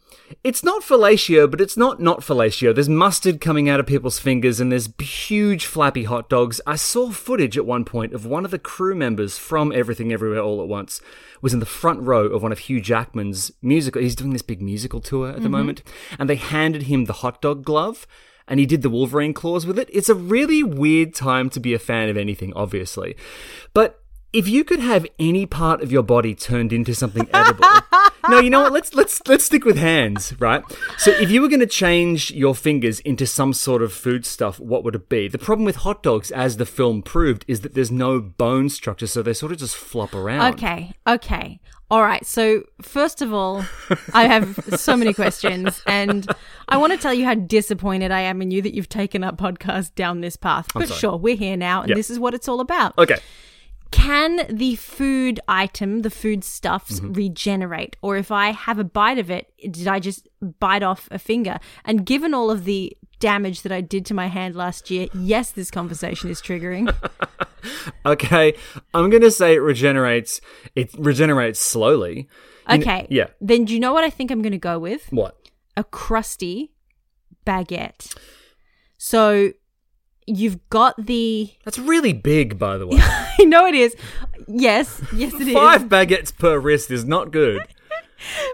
It's 0.42 0.62
not 0.62 0.82
fellatio, 0.82 1.50
but 1.50 1.60
it's 1.60 1.76
not 1.76 2.00
not 2.00 2.20
fellatio. 2.20 2.74
There's 2.74 2.88
mustard 2.88 3.40
coming 3.40 3.68
out 3.68 3.80
of 3.80 3.86
people's 3.86 4.18
fingers 4.18 4.60
and 4.60 4.70
there's 4.70 4.88
huge 5.00 5.66
flappy 5.66 6.04
hot 6.04 6.28
dogs. 6.28 6.60
I 6.66 6.76
saw 6.76 7.10
footage 7.10 7.56
at 7.56 7.66
one 7.66 7.84
point 7.84 8.12
of 8.12 8.26
one 8.26 8.44
of 8.44 8.50
the 8.50 8.58
crew 8.58 8.94
members 8.94 9.38
from 9.38 9.72
Everything 9.72 10.12
Everywhere 10.12 10.40
All 10.40 10.62
at 10.62 10.68
Once 10.68 11.00
was 11.42 11.52
in 11.52 11.60
the 11.60 11.66
front 11.66 12.00
row 12.02 12.26
of 12.26 12.42
one 12.42 12.52
of 12.52 12.60
Hugh 12.60 12.80
Jackman's 12.80 13.52
musical. 13.60 14.00
He's 14.00 14.16
doing 14.16 14.32
this 14.32 14.42
big 14.42 14.62
musical 14.62 15.00
tour 15.00 15.28
at 15.28 15.36
the 15.36 15.42
mm-hmm. 15.42 15.50
moment, 15.50 15.82
and 16.18 16.28
they 16.28 16.36
handed 16.36 16.84
him 16.84 17.04
the 17.04 17.12
hot 17.14 17.42
dog 17.42 17.64
glove 17.64 18.06
and 18.46 18.60
he 18.60 18.66
did 18.66 18.82
the 18.82 18.90
Wolverine 18.90 19.32
claws 19.32 19.66
with 19.66 19.78
it. 19.78 19.88
It's 19.92 20.08
a 20.08 20.14
really 20.14 20.62
weird 20.62 21.14
time 21.14 21.48
to 21.50 21.60
be 21.60 21.74
a 21.74 21.78
fan 21.78 22.08
of 22.08 22.16
anything, 22.16 22.52
obviously. 22.54 23.16
But 23.72 24.03
if 24.34 24.48
you 24.48 24.64
could 24.64 24.80
have 24.80 25.06
any 25.18 25.46
part 25.46 25.80
of 25.82 25.90
your 25.92 26.02
body 26.02 26.34
turned 26.34 26.72
into 26.72 26.94
something 26.94 27.28
edible. 27.32 27.64
no, 28.28 28.40
you 28.40 28.50
know 28.50 28.60
what? 28.62 28.72
Let's 28.72 28.92
let's 28.94 29.22
let's 29.26 29.44
stick 29.44 29.64
with 29.64 29.76
hands, 29.78 30.38
right? 30.40 30.62
So 30.98 31.12
if 31.12 31.30
you 31.30 31.40
were 31.40 31.48
going 31.48 31.60
to 31.60 31.66
change 31.66 32.30
your 32.32 32.54
fingers 32.54 33.00
into 33.00 33.26
some 33.26 33.52
sort 33.52 33.80
of 33.82 33.92
food 33.92 34.26
stuff, 34.26 34.58
what 34.58 34.82
would 34.84 34.94
it 34.94 35.08
be? 35.08 35.28
The 35.28 35.38
problem 35.38 35.64
with 35.64 35.76
hot 35.76 36.02
dogs, 36.02 36.30
as 36.32 36.56
the 36.56 36.66
film 36.66 37.00
proved, 37.02 37.44
is 37.46 37.60
that 37.60 37.74
there's 37.74 37.92
no 37.92 38.20
bone 38.20 38.68
structure, 38.68 39.06
so 39.06 39.22
they 39.22 39.32
sort 39.34 39.52
of 39.52 39.58
just 39.58 39.76
flop 39.76 40.14
around. 40.14 40.54
Okay, 40.54 40.92
okay. 41.06 41.60
All 41.90 42.02
right. 42.02 42.24
So, 42.26 42.64
first 42.82 43.22
of 43.22 43.32
all, 43.32 43.64
I 44.14 44.26
have 44.26 44.58
so 44.80 44.96
many 44.96 45.12
questions, 45.14 45.80
and 45.86 46.26
I 46.66 46.76
want 46.78 46.92
to 46.92 46.98
tell 46.98 47.14
you 47.14 47.24
how 47.24 47.34
disappointed 47.34 48.10
I 48.10 48.20
am 48.22 48.42
in 48.42 48.50
you 48.50 48.62
that 48.62 48.74
you've 48.74 48.88
taken 48.88 49.22
our 49.22 49.32
podcast 49.32 49.94
down 49.94 50.22
this 50.22 50.36
path. 50.36 50.66
But 50.74 50.88
sure, 50.88 51.16
we're 51.16 51.36
here 51.36 51.56
now, 51.56 51.82
and 51.82 51.90
Yep. 51.90 51.96
this 51.96 52.10
is 52.10 52.18
what 52.18 52.34
it's 52.34 52.48
all 52.48 52.60
about. 52.60 52.98
Okay. 52.98 53.18
Can 53.94 54.46
the 54.48 54.74
food 54.76 55.38
item, 55.46 56.02
the 56.02 56.10
food 56.10 56.42
stuffs, 56.44 56.98
Mm-hmm. 57.00 57.12
regenerate? 57.12 57.96
Or 58.02 58.16
if 58.16 58.30
I 58.32 58.50
have 58.50 58.78
a 58.78 58.84
bite 58.84 59.18
of 59.18 59.30
it, 59.30 59.52
did 59.70 59.86
I 59.88 60.00
just 60.00 60.28
bite 60.60 60.82
off 60.82 61.08
a 61.10 61.18
finger? 61.18 61.58
And 61.84 62.04
given 62.04 62.34
all 62.34 62.50
of 62.50 62.64
the 62.64 62.96
damage 63.20 63.62
that 63.62 63.72
I 63.72 63.80
did 63.80 64.04
to 64.06 64.14
my 64.14 64.26
hand 64.26 64.56
last 64.56 64.90
year, 64.90 65.06
yes, 65.14 65.50
this 65.52 65.70
conversation 65.70 66.30
is 66.30 66.40
triggering. 66.42 66.92
Okay. 68.04 68.54
I'm 68.92 69.08
going 69.08 69.22
to 69.22 69.30
say 69.30 69.54
it 69.54 69.58
regenerates. 69.60 70.42
It 70.74 70.90
regenerates 70.98 71.58
slowly. 71.58 72.28
Okay. 72.68 73.06
yeah. 73.08 73.28
Then 73.40 73.64
do 73.64 73.72
you 73.72 73.80
know 73.80 73.94
what 73.94 74.04
I 74.04 74.10
think 74.10 74.30
I'm 74.30 74.42
going 74.42 74.52
to 74.52 74.58
go 74.58 74.78
with? 74.78 75.06
What? 75.10 75.36
a 75.76 75.82
crusty 75.82 76.72
baguette. 77.46 78.14
So 78.98 79.52
you've 80.26 80.58
got 80.70 80.94
the. 81.06 81.50
That's 81.64 81.78
really 81.78 82.12
big, 82.12 82.58
by 82.58 82.78
the 82.78 82.86
way. 82.86 82.98
I 83.00 83.44
know 83.44 83.66
it 83.66 83.74
is. 83.74 83.94
Yes, 84.48 85.00
yes, 85.14 85.34
it 85.34 85.48
is. 85.48 85.54
Five 85.54 85.84
baguettes 85.84 86.36
per 86.36 86.58
wrist 86.58 86.90
is 86.90 87.04
not 87.04 87.30
good. 87.30 87.60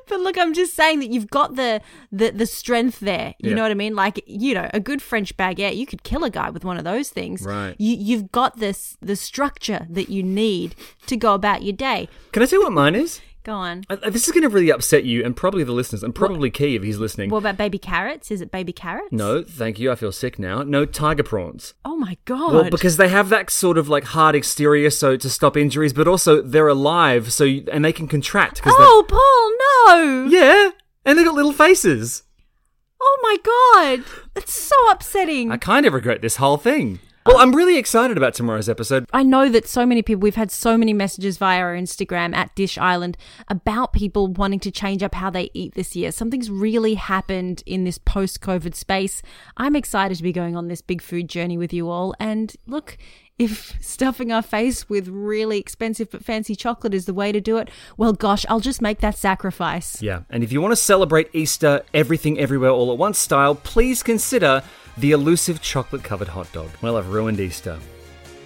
But 0.09 0.19
look, 0.21 0.37
I'm 0.37 0.53
just 0.53 0.75
saying 0.75 0.99
that 0.99 1.11
you've 1.11 1.31
got 1.31 1.55
the 1.55 1.81
the 2.11 2.31
the 2.33 2.47
strength 2.47 2.99
there. 2.99 3.35
You 3.39 3.51
Yeah. 3.51 3.57
know 3.57 3.63
what 3.63 3.71
I 3.71 3.75
mean? 3.75 3.95
Like 3.95 4.21
you 4.27 4.53
know, 4.55 4.69
a 4.75 4.81
good 4.81 5.01
French 5.01 5.37
baguette, 5.37 5.77
you 5.77 5.87
could 5.87 6.03
kill 6.03 6.25
a 6.25 6.31
guy 6.31 6.51
with 6.51 6.65
one 6.65 6.77
of 6.77 6.83
those 6.83 7.11
things. 7.11 7.43
Right. 7.43 7.77
You 7.79 7.95
you've 7.95 8.33
got 8.33 8.59
this 8.59 8.97
the 9.01 9.15
structure 9.15 9.87
that 9.91 10.09
you 10.09 10.25
need 10.25 10.75
to 11.07 11.17
go 11.17 11.35
about 11.35 11.63
your 11.63 11.75
day. 11.75 12.09
Can 12.33 12.43
I 12.43 12.47
you 12.51 12.63
what 12.63 12.73
mine 12.73 12.97
is? 12.97 13.21
Go 13.43 13.53
on. 13.55 13.85
Uh, 13.89 13.97
This 14.11 14.27
is 14.27 14.33
going 14.33 14.43
to 14.43 14.49
really 14.51 14.71
upset 14.71 15.05
you 15.05 15.25
and 15.25 15.35
probably 15.35 15.65
the 15.65 15.73
listeners 15.73 16.03
and 16.03 16.15
probably 16.15 16.51
Ke 16.51 16.61
if 16.77 16.83
he's 16.83 16.99
listening. 16.99 17.31
What 17.31 17.39
about 17.39 17.57
baby 17.57 17.79
carrots? 17.79 18.31
Is 18.31 18.41
it 18.43 18.51
baby 18.51 18.73
carrots? 18.73 19.09
no, 19.13 19.43
thank 19.43 19.79
you. 19.79 19.91
I 19.91 19.95
feel 19.95 20.13
sick 20.13 20.39
now. 20.39 20.63
No 20.63 20.85
tiger 20.85 21.23
prawns. 21.23 21.73
Oh 21.85 21.97
my 21.97 22.19
god. 22.27 22.53
Well, 22.53 22.71
because 22.71 22.97
they 22.99 23.09
have 23.09 23.31
that 23.31 23.49
sort 23.51 23.79
of 23.79 23.89
like 23.89 24.05
hard 24.05 24.35
exterior, 24.35 24.91
so 24.91 25.17
to 25.17 25.31
stop 25.31 25.57
injuries, 25.57 25.93
but 25.95 26.07
also 26.07 26.43
they're 26.43 26.69
alive, 26.69 27.33
so 27.33 27.45
you, 27.45 27.65
and 27.73 27.85
they 27.85 27.93
can 27.93 28.09
contract. 28.09 28.61
Oh, 28.67 29.05
Paul, 29.09 29.97
no. 29.97 30.25
yeah, 30.31 30.71
and 31.05 31.19
they 31.19 31.25
got 31.25 31.35
little 31.35 31.53
faces. 31.53 32.25
Oh 33.03 33.19
my 33.23 33.37
god. 33.43 34.05
That's 34.35 34.53
so 34.53 34.77
upsetting. 34.91 35.51
I 35.51 35.57
kind 35.57 35.87
of 35.87 35.95
regret 35.95 36.21
this 36.21 36.37
whole 36.37 36.59
thing. 36.59 37.01
Well, 37.27 37.37
I'm 37.37 37.55
really 37.55 37.77
excited 37.77 38.17
about 38.17 38.33
tomorrow's 38.33 38.69
episode. 38.69 39.07
I 39.13 39.23
know 39.23 39.51
that 39.51 39.69
so 39.69 39.85
many 39.85 40.01
people, 40.01 40.21
we've 40.21 40.37
had 40.37 40.51
so 40.51 40.79
many 40.79 40.95
messages 40.95 41.37
via 41.37 41.61
our 41.61 41.77
Instagram 41.77 42.35
at 42.35 42.55
Dish 42.55 42.79
Island 42.79 43.19
about 43.49 43.93
people 43.93 44.29
wanting 44.29 44.59
to 44.61 44.71
change 44.71 45.03
up 45.03 45.15
how 45.15 45.29
they 45.29 45.51
eat 45.53 45.75
this 45.75 45.95
year. 45.95 46.13
Something's 46.13 46.51
really 46.51 46.95
happened 46.95 47.63
in 47.67 47.85
this 47.85 47.99
post 47.99 48.41
COVID 48.41 48.75
space. 48.75 49.21
I'm 49.59 49.77
excited 49.77 50.17
to 50.17 50.23
be 50.23 50.33
going 50.33 50.57
on 50.57 50.69
this 50.69 50.81
big 50.81 51.03
food 51.03 51.29
journey 51.29 51.59
with 51.59 51.75
you 51.75 51.91
all. 51.91 52.15
And 52.19 52.57
look, 52.67 52.97
if 53.39 53.77
stuffing 53.83 54.33
our 54.33 54.43
face 54.43 54.89
with 54.89 55.07
really 55.09 55.59
expensive 55.59 56.11
but 56.11 56.25
fancy 56.25 56.57
chocolate 56.57 56.95
is 56.95 57.05
the 57.05 57.15
way 57.15 57.33
to 57.33 57.41
do 57.41 57.59
it, 57.59 57.69
well, 57.99 58.15
gosh, 58.15 58.47
I'll 58.49 58.61
just 58.61 58.81
make 58.81 59.01
that 59.01 59.19
sacrifice. 59.19 60.01
Yeah, 60.01 60.23
and 60.31 60.43
if 60.43 60.53
you 60.53 60.63
want 60.63 60.73
to 60.73 60.77
celebrate 60.77 61.29
Easter 61.35 61.83
everything 61.93 62.39
everywhere 62.39 62.71
all 62.71 62.91
at 62.91 62.99
once 62.99 63.19
style, 63.19 63.55
please 63.55 64.03
consider 64.03 64.63
the 65.01 65.13
elusive 65.13 65.61
chocolate 65.63 66.05
covered 66.05 66.29
hot 66.29 66.53
dog. 66.53 66.71
Well, 66.83 66.97
I've 66.97 67.09
ruined 67.09 67.41
Easter. 67.41 67.79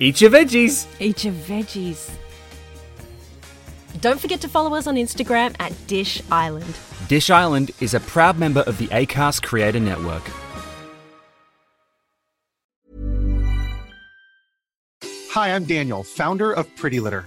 Eat 0.00 0.20
your 0.20 0.30
veggies! 0.30 0.86
Eat 1.00 1.24
your 1.24 1.34
veggies. 1.34 2.10
Don't 4.00 4.20
forget 4.20 4.40
to 4.40 4.48
follow 4.48 4.74
us 4.74 4.86
on 4.86 4.96
Instagram 4.96 5.54
at 5.60 5.72
Dish 5.86 6.22
Island. 6.30 6.74
Dish 7.08 7.30
Island 7.30 7.70
is 7.80 7.94
a 7.94 8.00
proud 8.00 8.38
member 8.38 8.60
of 8.60 8.78
the 8.78 8.88
ACAST 8.88 9.42
Creator 9.42 9.80
Network. 9.80 10.22
Hi, 15.30 15.54
I'm 15.54 15.64
Daniel, 15.64 16.02
founder 16.02 16.52
of 16.52 16.74
Pretty 16.76 17.00
Litter. 17.00 17.26